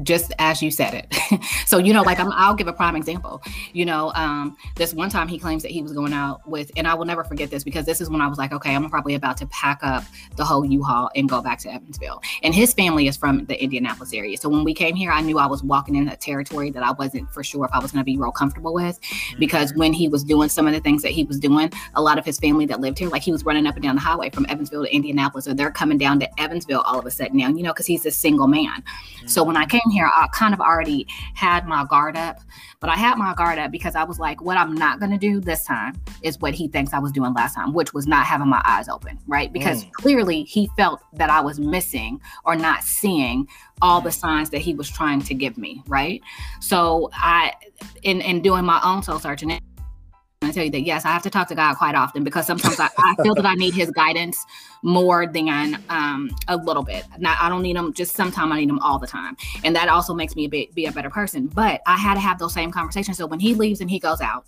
[0.03, 1.43] Just as you said it.
[1.65, 3.41] so, you know, like i will give a prime example.
[3.73, 6.87] You know, um, this one time he claims that he was going out with, and
[6.87, 9.15] I will never forget this because this is when I was like, okay, I'm probably
[9.15, 10.03] about to pack up
[10.35, 12.21] the whole U-Haul and go back to Evansville.
[12.43, 14.37] And his family is from the Indianapolis area.
[14.37, 16.91] So when we came here, I knew I was walking in a territory that I
[16.91, 18.99] wasn't for sure if I was going to be real comfortable with
[19.39, 22.17] because when he was doing some of the things that he was doing, a lot
[22.17, 24.29] of his family that lived here, like he was running up and down the highway
[24.29, 27.49] from Evansville to Indianapolis, or they're coming down to Evansville all of a sudden now,
[27.49, 28.83] you know, because he's a single man.
[29.25, 32.39] So when I came here, I kind of already had my guard up,
[32.79, 35.17] but I had my guard up because I was like, what I'm not going to
[35.17, 38.25] do this time is what he thinks I was doing last time, which was not
[38.25, 39.51] having my eyes open, right?
[39.51, 39.91] Because mm.
[39.93, 43.47] clearly he felt that I was missing or not seeing
[43.81, 46.21] all the signs that he was trying to give me, right?
[46.59, 47.53] So I,
[48.03, 49.59] in in doing my own soul searching.
[50.43, 52.79] I tell you that yes, I have to talk to God quite often because sometimes
[52.79, 54.45] I, I feel that I need His guidance
[54.83, 57.05] more than um, a little bit.
[57.17, 58.51] Not, I don't need them just sometimes.
[58.51, 60.91] I need them all the time, and that also makes me a bit be a
[60.91, 61.47] better person.
[61.47, 63.17] But I had to have those same conversations.
[63.17, 64.45] So when he leaves and he goes out,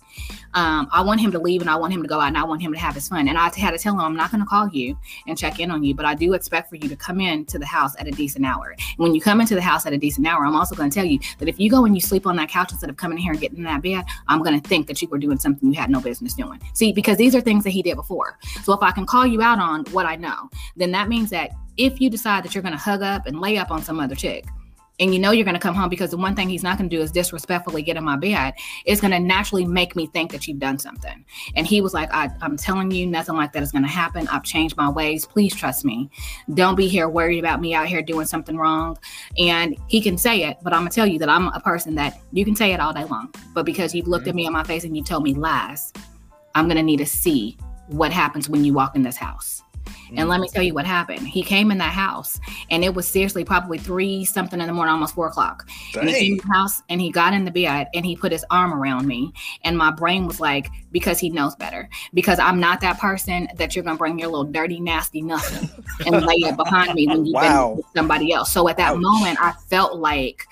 [0.54, 2.44] um, I want him to leave and I want him to go out and I
[2.44, 3.28] want him to have his fun.
[3.28, 5.70] And I had to tell him I'm not going to call you and check in
[5.70, 8.06] on you, but I do expect for you to come in to the house at
[8.06, 8.70] a decent hour.
[8.70, 10.94] And when you come into the house at a decent hour, I'm also going to
[10.94, 13.18] tell you that if you go and you sleep on that couch instead of coming
[13.18, 15.38] in here and getting in that bed, I'm going to think that you were doing
[15.38, 16.60] something you had no business doing.
[16.74, 18.38] See, because these are things that he did before.
[18.62, 21.50] So if I can call you out on what I know, then that means that
[21.76, 24.14] if you decide that you're going to hug up and lay up on some other
[24.14, 24.44] chick,
[25.00, 26.88] and you know you're going to come home because the one thing he's not going
[26.88, 28.52] to do is disrespectfully get in my bed
[28.84, 31.24] it's going to naturally make me think that you've done something.
[31.56, 34.28] And he was like I, am telling you nothing like that is going to happen.
[34.28, 35.24] I've changed my ways.
[35.24, 36.10] Please trust me.
[36.54, 38.98] Don't be here worried about me out here doing something wrong.
[39.38, 41.94] And he can say it but i'm going to tell you that i'm a person
[41.94, 43.32] that you can say it all day long.
[43.54, 45.92] But because you've looked at me in my face and you told me lies
[46.54, 47.56] i'm going to need to see
[47.86, 49.62] what happens when you walk in this house
[50.16, 50.54] and let me mm-hmm.
[50.54, 51.26] tell you what happened.
[51.26, 52.40] He came in that house,
[52.70, 55.68] and it was seriously probably three something in the morning, almost four o'clock.
[55.98, 58.32] And he came in the house, and he got in the bed, and he put
[58.32, 59.32] his arm around me,
[59.64, 61.88] and my brain was like, because he knows better.
[62.14, 65.68] Because I'm not that person that you're gonna bring your little dirty, nasty nothing
[66.06, 67.68] and lay it behind me when you've wow.
[67.68, 68.52] been with somebody else.
[68.52, 69.00] So at that Ouch.
[69.00, 70.46] moment, I felt like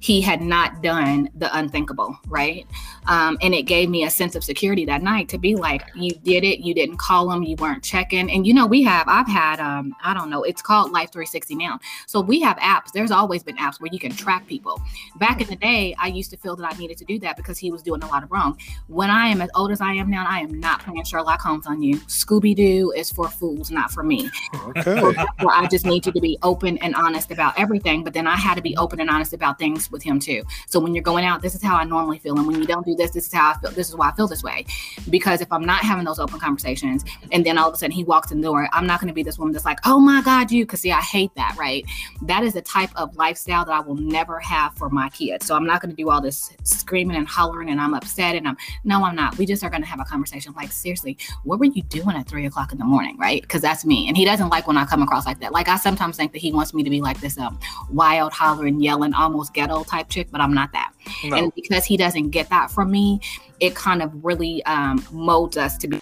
[0.00, 2.66] he had not done the unthinkable, right?
[3.06, 6.12] Um, and it gave me a sense of security that night to be like, you
[6.22, 8.30] did it, you didn't call him, you weren't checking.
[8.30, 11.56] And you know, we have, I've had, um, I don't know, it's called Life 360
[11.56, 11.80] now.
[12.06, 12.92] So we have apps.
[12.92, 14.80] There's always been apps where you can track people.
[15.16, 17.58] Back in the day, I used to feel that I needed to do that because
[17.58, 18.58] he was doing a lot of wrong.
[18.88, 21.66] When I am as old as I am now, I am not playing Sherlock Holmes
[21.66, 21.98] on you.
[22.00, 24.30] Scooby Doo is for fools, not for me.
[24.68, 25.14] Okay.
[25.40, 28.04] I just need you to be open and honest about everything.
[28.04, 30.42] But then I had to be open and honest about things with him too.
[30.66, 32.36] So when you're going out, this is how I normally feel.
[32.38, 33.70] And when you don't do this, this is how I feel.
[33.70, 34.64] This is why I feel this way.
[35.10, 38.04] Because if I'm not having those open conversations and then all of a sudden he
[38.04, 40.22] walks in the door, I'm not going to be this woman that's like, oh my
[40.22, 40.64] God, you.
[40.64, 41.84] Because see, I hate that, right?
[42.22, 45.46] That is the type of lifestyle that I will never have for my kids.
[45.46, 48.46] So I'm not going to do all this screaming and hollering and I'm upset and
[48.46, 49.38] I'm, no, I'm not.
[49.38, 52.28] We just are going to have a conversation like, seriously, what were you doing at
[52.28, 53.42] three o'clock in the morning, right?
[53.42, 54.08] Because that's me.
[54.08, 55.52] And he doesn't like when I come across like that.
[55.52, 57.58] Like I sometimes think that he wants me to be like this um,
[57.90, 60.92] wild, hollering, yelling, almost ghetto type chick, but I'm not that.
[61.24, 61.36] No.
[61.36, 63.20] And because he doesn't get that from me,
[63.60, 66.00] it kind of really um, molds us to be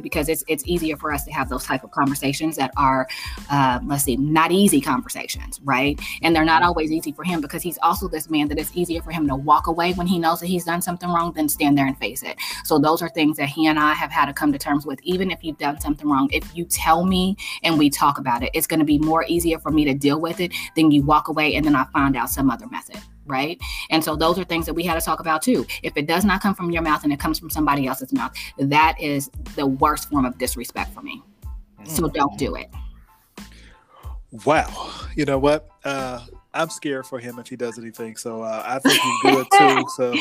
[0.00, 3.08] because it's it's easier for us to have those type of conversations that are
[3.50, 6.00] uh, let's see not easy conversations right?
[6.22, 9.02] And they're not always easy for him because he's also this man that it's easier
[9.02, 11.76] for him to walk away when he knows that he's done something wrong than stand
[11.76, 12.38] there and face it.
[12.64, 15.00] So those are things that he and i have had to come to terms with.
[15.02, 18.50] Even if you've done something wrong if you tell me and we talk about it
[18.54, 21.28] it's going to be more easier for me to deal with it than you walk
[21.28, 23.00] away and then i find out some other method
[23.30, 23.58] right?
[23.90, 25.66] And so those are things that we had to talk about too.
[25.82, 28.32] If it does not come from your mouth and it comes from somebody else's mouth,
[28.58, 31.22] that is the worst form of disrespect for me.
[31.84, 32.12] So mm.
[32.12, 32.70] don't do it.
[34.44, 34.90] Wow.
[35.16, 35.68] You know what?
[35.84, 36.20] Uh,
[36.52, 38.16] I'm scared for him if he does anything.
[38.16, 39.86] So uh, I think he's good too.
[39.96, 40.14] So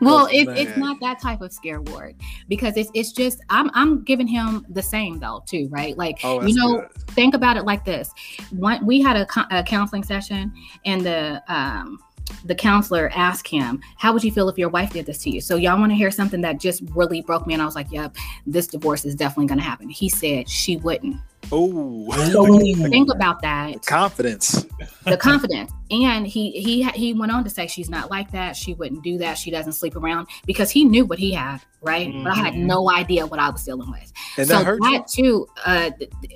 [0.00, 2.16] well, it, it's not that type of scare word
[2.48, 5.96] because it's it's just I'm I'm giving him the same though too, right?
[5.96, 6.90] Like oh, you know, good.
[7.10, 8.10] think about it like this.
[8.50, 10.52] One, we had a, a counseling session
[10.84, 11.98] and the um
[12.44, 15.40] the counselor asked him, How would you feel if your wife did this to you?
[15.40, 17.54] So, y'all want to hear something that just really broke me?
[17.54, 18.16] And I was like, Yep,
[18.46, 19.88] this divorce is definitely going to happen.
[19.88, 21.16] He said she wouldn't.
[21.52, 24.66] Oh, so when you think about that, the confidence,
[25.04, 28.56] the confidence, and he he he went on to say she's not like that.
[28.56, 29.38] She wouldn't do that.
[29.38, 32.08] She doesn't sleep around because he knew what he had, right?
[32.08, 32.24] Mm-hmm.
[32.24, 32.66] But I had mm-hmm.
[32.66, 34.12] no idea what I was dealing with.
[34.36, 35.90] And so that, that too, uh,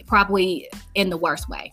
[0.07, 1.73] probably in the worst way.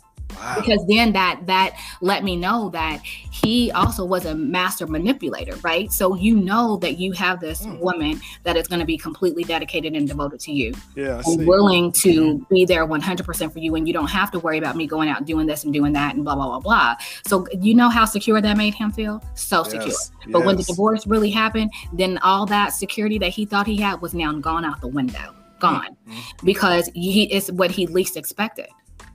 [0.55, 5.91] Because then that that let me know that he also was a master manipulator, right?
[5.91, 7.79] So you know that you have this mm.
[7.79, 10.73] woman that is going to be completely dedicated and devoted to you.
[10.95, 11.21] Yeah.
[11.25, 14.75] And willing to be there 100% for you and you don't have to worry about
[14.75, 16.95] me going out doing this and doing that and blah blah blah blah.
[17.25, 19.23] So you know how secure that made him feel?
[19.35, 19.71] So yes.
[19.71, 20.31] secure.
[20.31, 20.45] But yes.
[20.45, 24.13] when the divorce really happened, then all that security that he thought he had was
[24.13, 25.33] now gone out the window.
[25.59, 25.97] Gone.
[26.07, 26.45] Mm-hmm.
[26.45, 28.67] Because he is what he least expected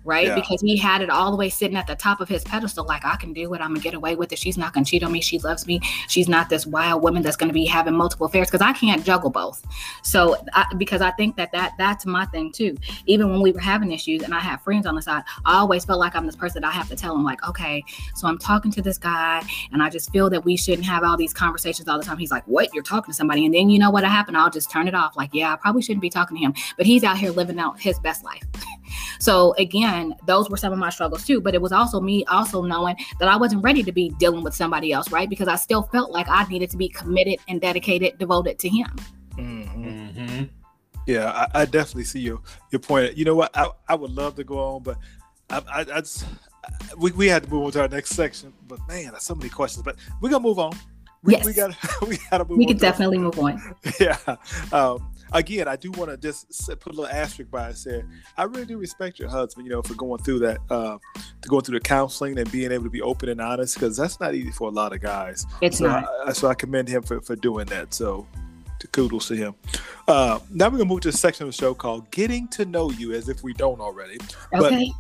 [0.05, 0.29] right?
[0.29, 0.35] Yeah.
[0.35, 3.05] Because he had it all the way sitting at the top of his pedestal, like
[3.05, 4.39] I can do it, I'm gonna get away with it.
[4.39, 5.21] She's not gonna cheat on me.
[5.21, 5.81] She loves me.
[6.09, 9.31] She's not this wild woman that's gonna be having multiple affairs because I can't juggle
[9.31, 9.65] both.
[10.03, 12.77] So I, because I think that that that's my thing too.
[13.07, 15.85] Even when we were having issues and I had friends on the side, I always
[15.85, 17.85] felt like I'm this person that I have to tell them like, okay,
[18.15, 19.43] so I'm talking to this guy
[19.73, 22.19] and I just feel that we shouldn't have all these conversations all the time.
[22.19, 22.73] He's like, what?
[22.75, 24.37] You're talking to somebody, and then you know what happened?
[24.37, 25.17] I'll just turn it off.
[25.17, 27.81] Like, yeah, I probably shouldn't be talking to him, but he's out here living out
[27.81, 28.43] his best life.
[29.19, 31.41] So again, those were some of my struggles too.
[31.41, 34.55] But it was also me also knowing that I wasn't ready to be dealing with
[34.55, 35.29] somebody else, right?
[35.29, 38.89] Because I still felt like I needed to be committed and dedicated, devoted to him.
[39.37, 40.15] Mhm.
[40.17, 40.45] Mm-hmm.
[41.07, 43.17] Yeah, I, I definitely see your your point.
[43.17, 43.57] You know what?
[43.57, 44.99] I, I would love to go on, but
[45.51, 46.25] I, I, I just,
[46.97, 48.53] we, we had to move on to our next section.
[48.69, 49.83] But man, there's so many questions.
[49.83, 50.73] But we're gonna move on.
[51.25, 51.57] We, we Yes.
[51.57, 52.51] got we got to move.
[52.53, 52.59] On.
[52.59, 53.75] We on could to our- definitely move on.
[54.01, 54.17] yeah.
[54.73, 57.77] Um, again, I do want to just put a little asterisk by it.
[57.77, 58.03] Say,
[58.37, 59.67] I really do respect your husband.
[59.67, 60.99] You know, for going through that, uh,
[61.43, 64.21] to going through the counseling and being able to be open and honest, because that's
[64.21, 65.47] not easy for a lot of guys.
[65.61, 66.09] It's so, not.
[66.27, 67.95] I, so I commend him for, for doing that.
[67.95, 68.27] So,
[68.81, 69.55] to kudos to him.
[70.09, 72.91] Uh, now we're gonna move to a section of the show called "Getting to Know
[72.91, 74.19] You," as if we don't already.
[74.51, 74.93] But Okay.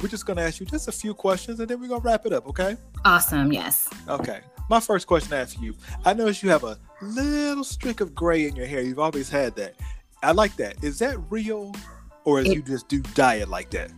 [0.00, 2.32] we're just gonna ask you just a few questions, and then we're gonna wrap it
[2.32, 2.46] up.
[2.48, 2.76] Okay?
[3.04, 3.50] Awesome.
[3.52, 3.88] Yes.
[4.08, 4.40] Okay.
[4.68, 5.74] My first question to ask you:
[6.04, 8.80] I notice you have a little streak of gray in your hair.
[8.82, 9.74] You've always had that.
[10.22, 10.82] I like that.
[10.82, 11.74] Is that real,
[12.24, 13.90] or is It- you just do diet like that?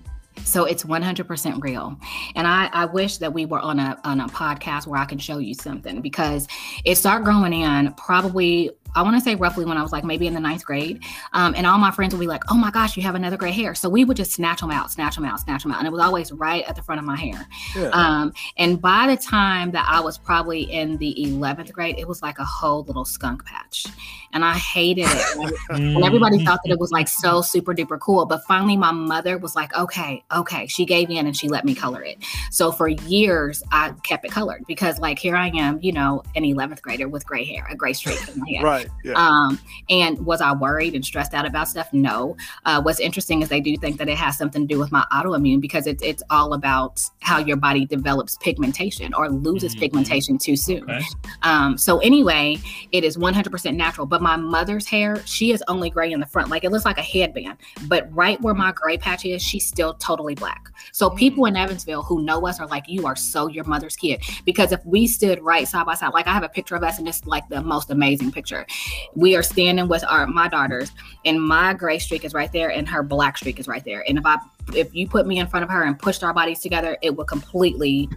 [0.44, 1.96] So it's 100% real.
[2.34, 5.18] And I, I wish that we were on a on a podcast where I can
[5.18, 6.48] show you something because
[6.84, 10.26] it started growing in probably I want to say roughly when I was like maybe
[10.26, 11.02] in the ninth grade.
[11.32, 13.50] Um, and all my friends would be like, oh my gosh, you have another gray
[13.50, 13.74] hair.
[13.74, 15.78] So we would just snatch them out, snatch them out, snatch them out.
[15.78, 17.46] And it was always right at the front of my hair.
[17.76, 17.88] Yeah.
[17.88, 22.22] Um, and by the time that I was probably in the 11th grade, it was
[22.22, 23.86] like a whole little skunk patch.
[24.34, 25.54] And I hated it.
[25.70, 28.26] And everybody thought that it was like so super duper cool.
[28.26, 30.66] But finally, my mother was like, okay, okay.
[30.66, 32.18] She gave in and she let me color it.
[32.50, 36.42] So for years, I kept it colored because, like, here I am, you know, an
[36.44, 38.62] 11th grader with gray hair, a gray streak in my hair.
[38.62, 38.88] right.
[39.04, 39.12] Yeah.
[39.16, 39.58] Um,
[39.88, 41.88] and was I worried and stressed out about stuff?
[41.92, 42.36] No.
[42.64, 45.04] Uh, what's interesting is they do think that it has something to do with my
[45.12, 49.80] autoimmune because it's it's all about how your body develops pigmentation or loses Mhm.
[49.80, 50.82] pigmentation too soon.
[50.84, 51.00] Okay.
[51.42, 52.58] Um, so anyway,
[52.92, 54.06] it is 100% natural.
[54.06, 56.96] But my mother's hair, she is only gray in the front, like it looks like
[56.96, 57.58] a headband.
[57.86, 60.70] But right where my gray patch is, she's still totally black.
[60.92, 64.22] So people in Evansville who know us are like, "You are so your mother's kid."
[64.46, 66.98] Because if we stood right side by side, like I have a picture of us,
[66.98, 68.66] and it's like the most amazing picture.
[69.14, 70.90] We are standing with our my daughters,
[71.26, 74.04] and my gray streak is right there, and her black streak is right there.
[74.08, 74.38] And if I
[74.74, 77.26] if you put me in front of her and pushed our bodies together, it would
[77.26, 78.08] completely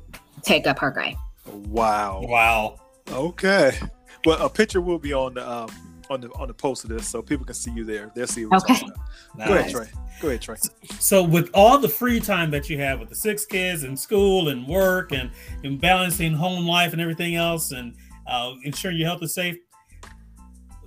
[0.41, 1.18] take up her gray.
[1.45, 2.22] wow.
[2.24, 2.80] Wow.
[3.12, 3.78] Okay.
[4.26, 5.70] Well, a picture will be on the um,
[6.10, 8.12] on the on the post of this, so people can see you there.
[8.16, 8.80] They'll see what we're Okay.
[8.80, 8.93] talking
[9.36, 9.47] about.
[9.47, 9.88] Go ahead, Trey.
[10.20, 10.58] Go ahead, Trey.
[10.99, 14.49] So with all the free time that you have with the six kids and school
[14.49, 15.30] and work and,
[15.64, 17.95] and balancing home life and everything else and
[18.26, 19.58] uh, ensuring your health is safe,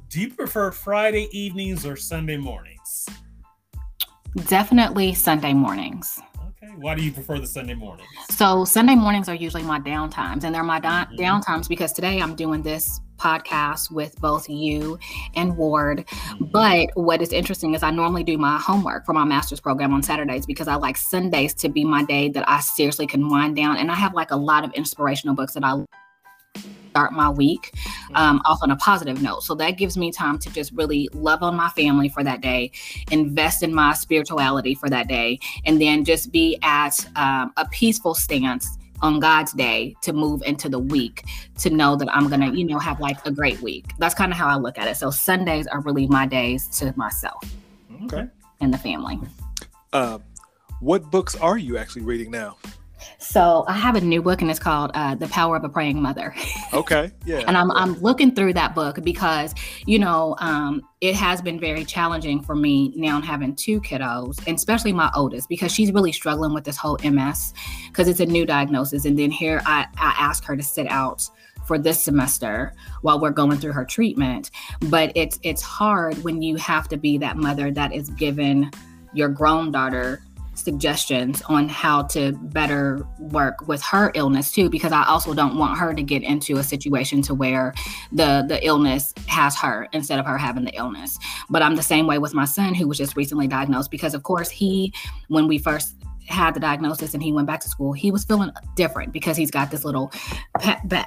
[0.09, 3.07] do you prefer Friday evenings or Sunday mornings?
[4.47, 6.21] Definitely Sunday mornings.
[6.62, 6.73] Okay.
[6.77, 8.09] Why do you prefer the Sunday mornings?
[8.31, 11.18] So Sunday mornings are usually my downtimes, and they're my down Mhm.
[11.18, 14.99] downtimes because today I'm doing this podcast with both you
[15.35, 16.05] and Ward.
[16.41, 20.03] But what is interesting is I normally do my homework for my master's program on
[20.03, 23.77] Saturdays because I like Sundays to be my day that I seriously can wind down,
[23.77, 25.85] and I have like a lot of inspirational books that I
[26.91, 27.73] start my week
[28.14, 29.45] um, off on a positive note.
[29.45, 32.73] So that gives me time to just really love on my family for that day,
[33.11, 38.14] invest in my spirituality for that day, and then just be at um, a peaceful
[38.14, 41.24] stance on God's day to move into the week
[41.59, 43.92] to know that I'm gonna, you know, have like a great week.
[43.98, 44.96] That's kind of how I look at it.
[44.96, 47.42] So Sundays are really my days to myself
[48.05, 48.26] Okay.
[48.61, 49.18] and the family.
[49.92, 50.22] Um,
[50.80, 52.57] what books are you actually reading now?
[53.18, 56.01] So I have a new book and it's called uh, The Power of a Praying
[56.01, 56.34] Mother.
[56.72, 57.11] Okay.
[57.26, 57.42] Yeah.
[57.48, 59.55] and I'm, I'm looking through that book because
[59.86, 64.57] you know um, it has been very challenging for me now having two kiddos and
[64.57, 67.53] especially my oldest because she's really struggling with this whole ms
[67.88, 71.28] because it's a new diagnosis and then here I, I asked her to sit out
[71.66, 72.72] for this semester
[73.03, 74.51] while we're going through her treatment
[74.82, 78.70] but it's it's hard when you have to be that mother that is given
[79.12, 80.22] your grown daughter
[80.55, 85.78] suggestions on how to better work with her illness too because i also don't want
[85.78, 87.72] her to get into a situation to where
[88.12, 91.18] the the illness has her instead of her having the illness.
[91.48, 94.22] But i'm the same way with my son who was just recently diagnosed because of
[94.22, 94.92] course he
[95.28, 95.94] when we first
[96.31, 99.51] had the diagnosis and he went back to school, he was feeling different because he's
[99.51, 100.12] got this little,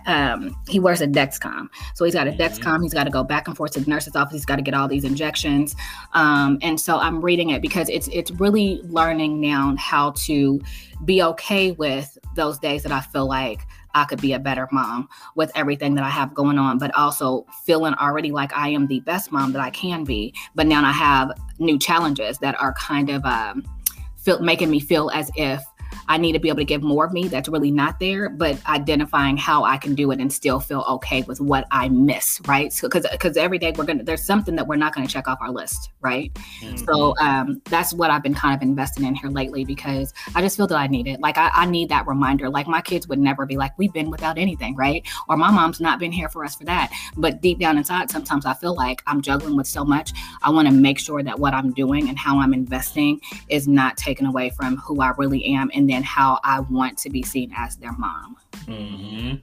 [0.05, 1.67] um, he wears a Dexcom.
[1.95, 2.41] So he's got a mm-hmm.
[2.41, 2.83] Dexcom.
[2.83, 4.33] He's got to go back and forth to the nurse's office.
[4.33, 5.75] He's got to get all these injections.
[6.13, 10.59] Um, and so I'm reading it because it's it's really learning now how to
[11.05, 13.61] be okay with those days that I feel like
[13.95, 17.45] I could be a better mom with everything that I have going on, but also
[17.65, 20.33] feeling already like I am the best mom that I can be.
[20.55, 23.63] But now I have new challenges that are kind of um,
[24.23, 25.61] feel, making me feel as if
[26.07, 28.57] I need to be able to give more of me that's really not there, but
[28.67, 32.71] identifying how I can do it and still feel okay with what I miss, right?
[32.71, 35.39] So because because every day we're gonna there's something that we're not gonna check off
[35.41, 36.33] our list, right?
[36.33, 36.77] Mm-hmm.
[36.85, 40.57] So um, that's what I've been kind of investing in here lately because I just
[40.57, 41.19] feel that I need it.
[41.19, 42.49] Like I, I need that reminder.
[42.49, 45.05] Like my kids would never be like, we've been without anything, right?
[45.29, 46.91] Or my mom's not been here for us for that.
[47.17, 50.13] But deep down inside, sometimes I feel like I'm juggling with so much.
[50.41, 53.19] I want to make sure that what I'm doing and how I'm investing
[53.49, 56.97] is not taken away from who I really am and and then how I want
[56.99, 58.37] to be seen as their mom.
[58.67, 59.35] Mm-hmm.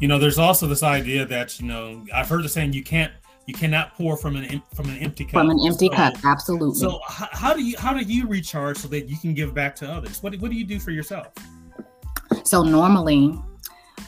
[0.00, 3.12] You know, there's also this idea that you know I've heard the saying you can't
[3.46, 5.34] you cannot pour from an from an empty cup.
[5.34, 6.80] From an empty so, cup, absolutely.
[6.80, 9.88] So how do you how do you recharge so that you can give back to
[9.88, 10.20] others?
[10.20, 11.28] What what do you do for yourself?
[12.42, 13.38] So normally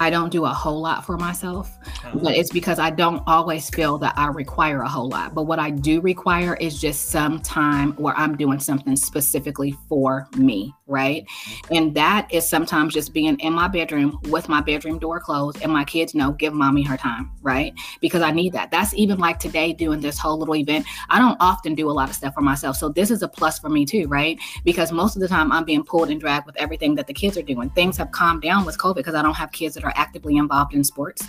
[0.00, 2.18] I don't do a whole lot for myself, uh-huh.
[2.22, 5.34] but it's because I don't always feel that I require a whole lot.
[5.34, 10.28] But what I do require is just some time where I'm doing something specifically for
[10.36, 11.26] me, right?
[11.70, 15.72] And that is sometimes just being in my bedroom with my bedroom door closed and
[15.72, 17.72] my kids know, give mommy her time, right?
[18.00, 18.70] Because I need that.
[18.70, 20.86] That's even like today doing this whole little event.
[21.08, 22.76] I don't often do a lot of stuff for myself.
[22.76, 24.38] So this is a plus for me too, right?
[24.64, 27.38] Because most of the time I'm being pulled and dragged with everything that the kids
[27.38, 27.70] are doing.
[27.70, 30.74] Things have calmed down with COVID because I don't have kids that are actively involved
[30.74, 31.26] in sports.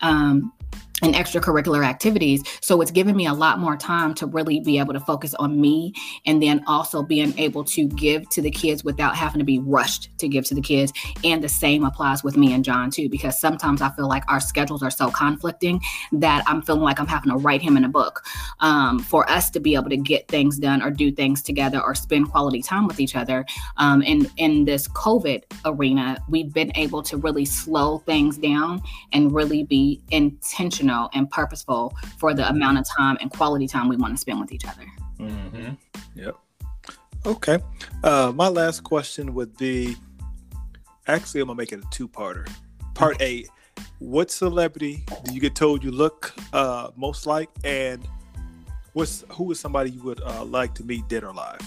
[0.00, 0.52] Um,
[1.02, 2.42] and extracurricular activities.
[2.62, 5.60] So it's given me a lot more time to really be able to focus on
[5.60, 5.92] me
[6.24, 10.16] and then also being able to give to the kids without having to be rushed
[10.18, 10.92] to give to the kids.
[11.22, 14.40] And the same applies with me and John too, because sometimes I feel like our
[14.40, 15.80] schedules are so conflicting
[16.12, 18.24] that I'm feeling like I'm having to write him in a book
[18.60, 21.94] um, for us to be able to get things done or do things together or
[21.94, 23.44] spend quality time with each other.
[23.76, 28.80] Um, and in this COVID arena, we've been able to really slow things down
[29.12, 33.88] and really be intentional intentional and purposeful for the amount of time and quality time
[33.88, 34.86] we want to spend with each other.
[35.18, 35.74] Mm-hmm.
[36.14, 36.36] Yep.
[37.24, 37.58] Okay.
[38.04, 39.96] Uh, my last question would be
[41.06, 42.48] actually, I'm going to make it a two parter.
[42.94, 43.44] Part A
[43.98, 47.50] What celebrity do you get told you look uh, most like?
[47.64, 48.06] And
[48.92, 51.60] what's who is somebody you would uh, like to meet dead or alive?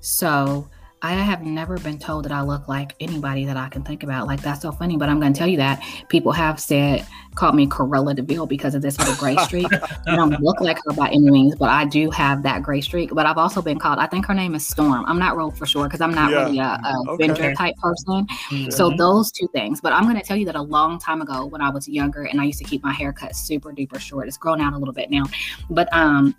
[0.00, 0.68] So,
[1.02, 4.28] I have never been told that I look like anybody that I can think about.
[4.28, 7.04] Like that's so funny, but I'm going to tell you that people have said
[7.34, 9.66] called me Cruella de Vil because of this little gray streak.
[10.06, 13.12] I don't look like her by any means, but I do have that gray streak.
[13.12, 13.98] But I've also been called.
[13.98, 15.04] I think her name is Storm.
[15.06, 16.44] I'm not real for sure because I'm not yeah.
[16.44, 17.54] really a, a okay.
[17.54, 18.26] type person.
[18.50, 18.70] Mm-hmm.
[18.70, 19.80] So those two things.
[19.80, 22.24] But I'm going to tell you that a long time ago when I was younger
[22.24, 24.28] and I used to keep my hair cut super duper short.
[24.28, 25.24] It's grown out a little bit now,
[25.68, 26.36] but um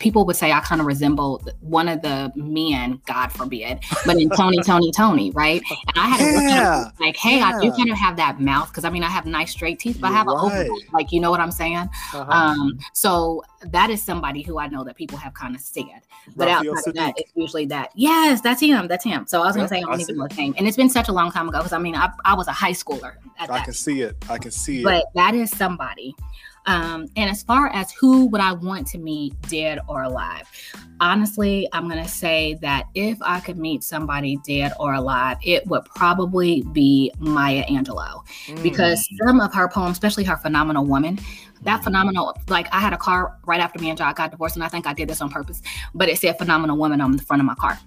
[0.00, 4.30] people would say I kind of resemble one of the men, God forbid, but in
[4.30, 4.60] Tony!
[4.62, 4.90] Toni!
[4.90, 5.62] Toné!, right?
[5.70, 7.52] And I had to look at like, hey, yeah.
[7.54, 9.98] I do kind of have that mouth because I mean, I have nice straight teeth,
[10.00, 10.66] but You're I have right.
[10.66, 11.76] an open, like, you know what I'm saying?
[11.76, 12.30] Uh-huh.
[12.30, 15.84] Um, so that is somebody who I know that people have kind of said.
[16.36, 17.90] But Raphael outside of that, it's usually that.
[17.94, 18.88] Yes, that's him.
[18.88, 19.26] That's him.
[19.26, 20.90] So I was gonna say I don't I even know his name, and it's been
[20.90, 23.14] such a long time ago because I mean, I, I was a high schooler.
[23.38, 23.72] I can time.
[23.72, 24.16] see it.
[24.28, 24.84] I can see it.
[24.84, 26.14] But that is somebody
[26.70, 30.48] um, and as far as who would I want to meet, dead or alive,
[31.00, 35.66] honestly, I'm going to say that if I could meet somebody dead or alive, it
[35.66, 38.62] would probably be Maya Angelou mm.
[38.62, 41.18] because some of her poems, especially her Phenomenal Woman,
[41.62, 44.64] that phenomenal like i had a car right after me and john got divorced and
[44.64, 45.60] i think i did this on purpose
[45.94, 47.78] but it said phenomenal woman on the front of my car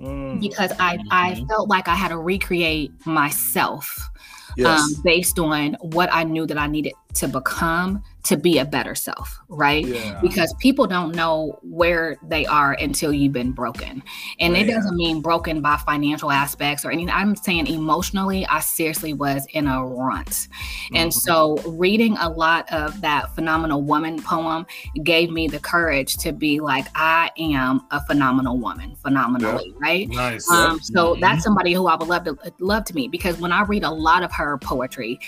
[0.00, 0.40] mm.
[0.40, 1.46] because i i mm-hmm.
[1.46, 4.10] felt like i had to recreate myself
[4.56, 4.80] yes.
[4.80, 8.94] um, based on what i knew that i needed to become to be a better
[8.94, 9.86] self, right?
[9.86, 10.18] Yeah.
[10.20, 14.02] Because people don't know where they are until you've been broken.
[14.38, 17.14] And it doesn't mean broken by financial aspects or anything.
[17.14, 20.28] I'm saying emotionally, I seriously was in a runt.
[20.28, 20.96] Mm-hmm.
[20.96, 24.66] And so reading a lot of that phenomenal woman poem
[25.02, 29.80] gave me the courage to be like, I am a phenomenal woman, phenomenally, yep.
[29.80, 30.08] right?
[30.08, 30.50] Nice.
[30.50, 30.80] Um.
[30.80, 31.20] So mm-hmm.
[31.20, 33.90] that's somebody who I would love to love to meet because when I read a
[33.90, 35.18] lot of her poetry,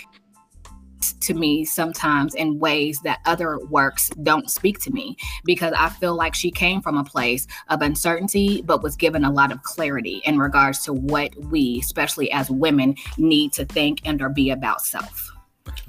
[1.11, 6.15] to me sometimes in ways that other works don't speak to me because I feel
[6.15, 10.21] like she came from a place of uncertainty, but was given a lot of clarity
[10.25, 14.81] in regards to what we, especially as women, need to think and or be about
[14.81, 15.31] self.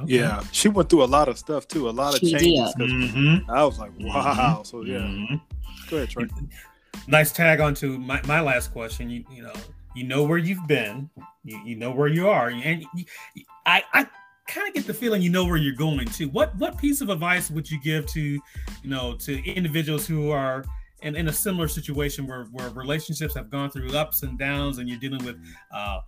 [0.01, 0.19] Okay.
[0.19, 2.75] Yeah, she went through a lot of stuff too, a lot of she changes.
[2.75, 3.51] Mm-hmm.
[3.51, 4.63] I was like, wow.
[4.63, 4.63] Mm-hmm.
[4.65, 5.37] So yeah, mm-hmm.
[5.91, 6.27] go ahead, Trey.
[7.07, 9.11] nice tag on to my, my last question.
[9.11, 9.53] You, you know,
[9.95, 11.11] you know where you've been,
[11.45, 13.05] you, you know where you are, and you,
[13.67, 14.07] I, I
[14.47, 16.27] kind of get the feeling you know where you're going to.
[16.27, 18.41] What what piece of advice would you give to, you
[18.85, 20.65] know, to individuals who are
[21.03, 24.89] in, in a similar situation where, where relationships have gone through ups and downs and
[24.89, 25.37] you're dealing with
[25.73, 26.01] uh,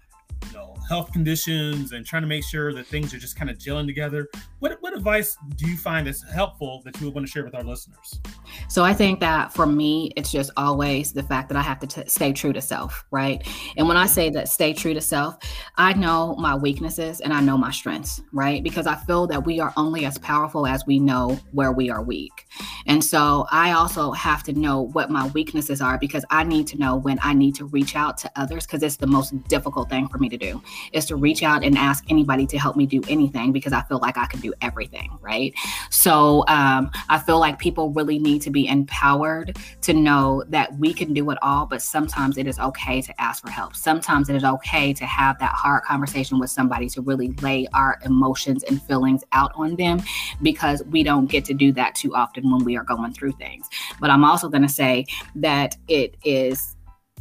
[0.47, 3.59] you know health conditions and trying to make sure that things are just kind of
[3.59, 4.29] gelling together.
[4.61, 7.55] What, what advice do you find is helpful that you would want to share with
[7.55, 8.21] our listeners?
[8.69, 11.87] So i think that for me it's just always the fact that i have to
[11.87, 13.47] t- stay true to self right?
[13.77, 14.13] And when i mm-hmm.
[14.13, 15.37] say that stay true to self
[15.77, 18.63] i know my weaknesses and i know my strengths right?
[18.63, 22.03] Because i feel that we are only as powerful as we know where we are
[22.03, 22.47] weak.
[22.87, 26.79] And so i also have to know what my weaknesses are because i need to
[26.79, 30.09] know when i need to reach out to others because it's the most difficult thing
[30.09, 30.63] for me to do
[30.93, 33.99] is to reach out and ask anybody to help me do anything because I feel
[33.99, 35.55] like I can do everything, right?
[35.91, 40.93] So um, I feel like people really need to be empowered to know that we
[40.93, 43.75] can do it all, but sometimes it is okay to ask for help.
[43.77, 47.99] Sometimes it is okay to have that hard conversation with somebody to really lay our
[48.05, 50.01] emotions and feelings out on them
[50.43, 53.69] because we don't get to do that too often when we are going through things.
[54.01, 55.07] But I'm also going to say
[55.37, 56.76] that it is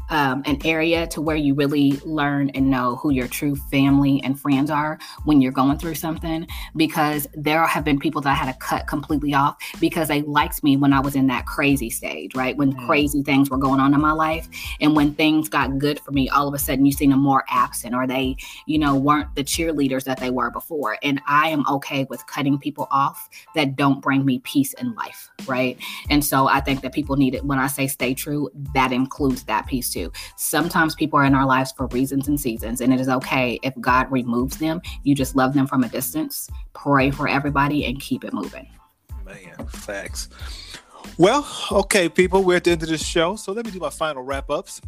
[0.09, 4.39] um, an area to where you really learn and know who your true family and
[4.39, 6.47] friends are when you're going through something.
[6.75, 10.63] Because there have been people that I had to cut completely off because they liked
[10.63, 12.55] me when I was in that crazy stage, right?
[12.55, 12.85] When mm.
[12.87, 14.47] crazy things were going on in my life.
[14.79, 17.43] And when things got good for me, all of a sudden you see them more
[17.49, 20.97] absent or they, you know, weren't the cheerleaders that they were before.
[21.03, 25.29] And I am okay with cutting people off that don't bring me peace in life,
[25.47, 25.77] right?
[26.09, 27.45] And so I think that people need it.
[27.45, 30.11] When I say stay true, that includes that piece to.
[30.37, 33.73] Sometimes people are in our lives for reasons and seasons, and it is okay if
[33.81, 34.81] God removes them.
[35.03, 38.67] You just love them from a distance, pray for everybody, and keep it moving.
[39.25, 40.29] Man, facts.
[41.17, 43.89] Well, okay, people, we're at the end of this show, so let me do my
[43.89, 44.81] final wrap ups.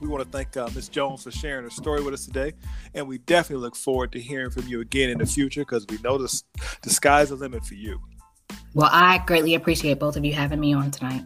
[0.00, 0.90] We want to thank uh, Ms.
[0.90, 2.52] Jones for sharing her story with us today,
[2.94, 5.98] and we definitely look forward to hearing from you again in the future because we
[5.98, 6.42] know the,
[6.82, 7.98] the sky's the limit for you.
[8.74, 11.24] Well, I greatly appreciate both of you having me on tonight.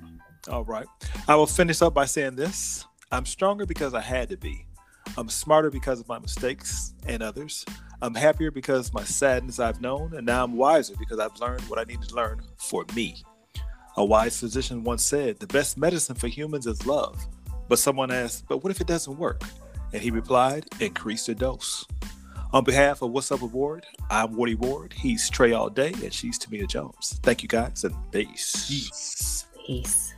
[0.49, 0.87] All right.
[1.27, 4.66] I will finish up by saying this I'm stronger because I had to be.
[5.19, 7.65] I'm smarter because of my mistakes and others.
[8.01, 11.81] I'm happier because my sadness I've known, and now I'm wiser because I've learned what
[11.81, 13.23] I need to learn for me.
[13.97, 17.27] A wise physician once said, The best medicine for humans is love.
[17.69, 19.43] But someone asked, But what if it doesn't work?
[19.93, 21.85] And he replied, Increase the dose.
[22.53, 24.93] On behalf of What's Up with Ward, I'm Woody Ward.
[24.93, 27.19] He's Trey All Day, and she's Tamia Jones.
[27.24, 28.69] Thank you guys, and peace.
[28.69, 29.47] Peace.
[29.66, 30.15] Peace.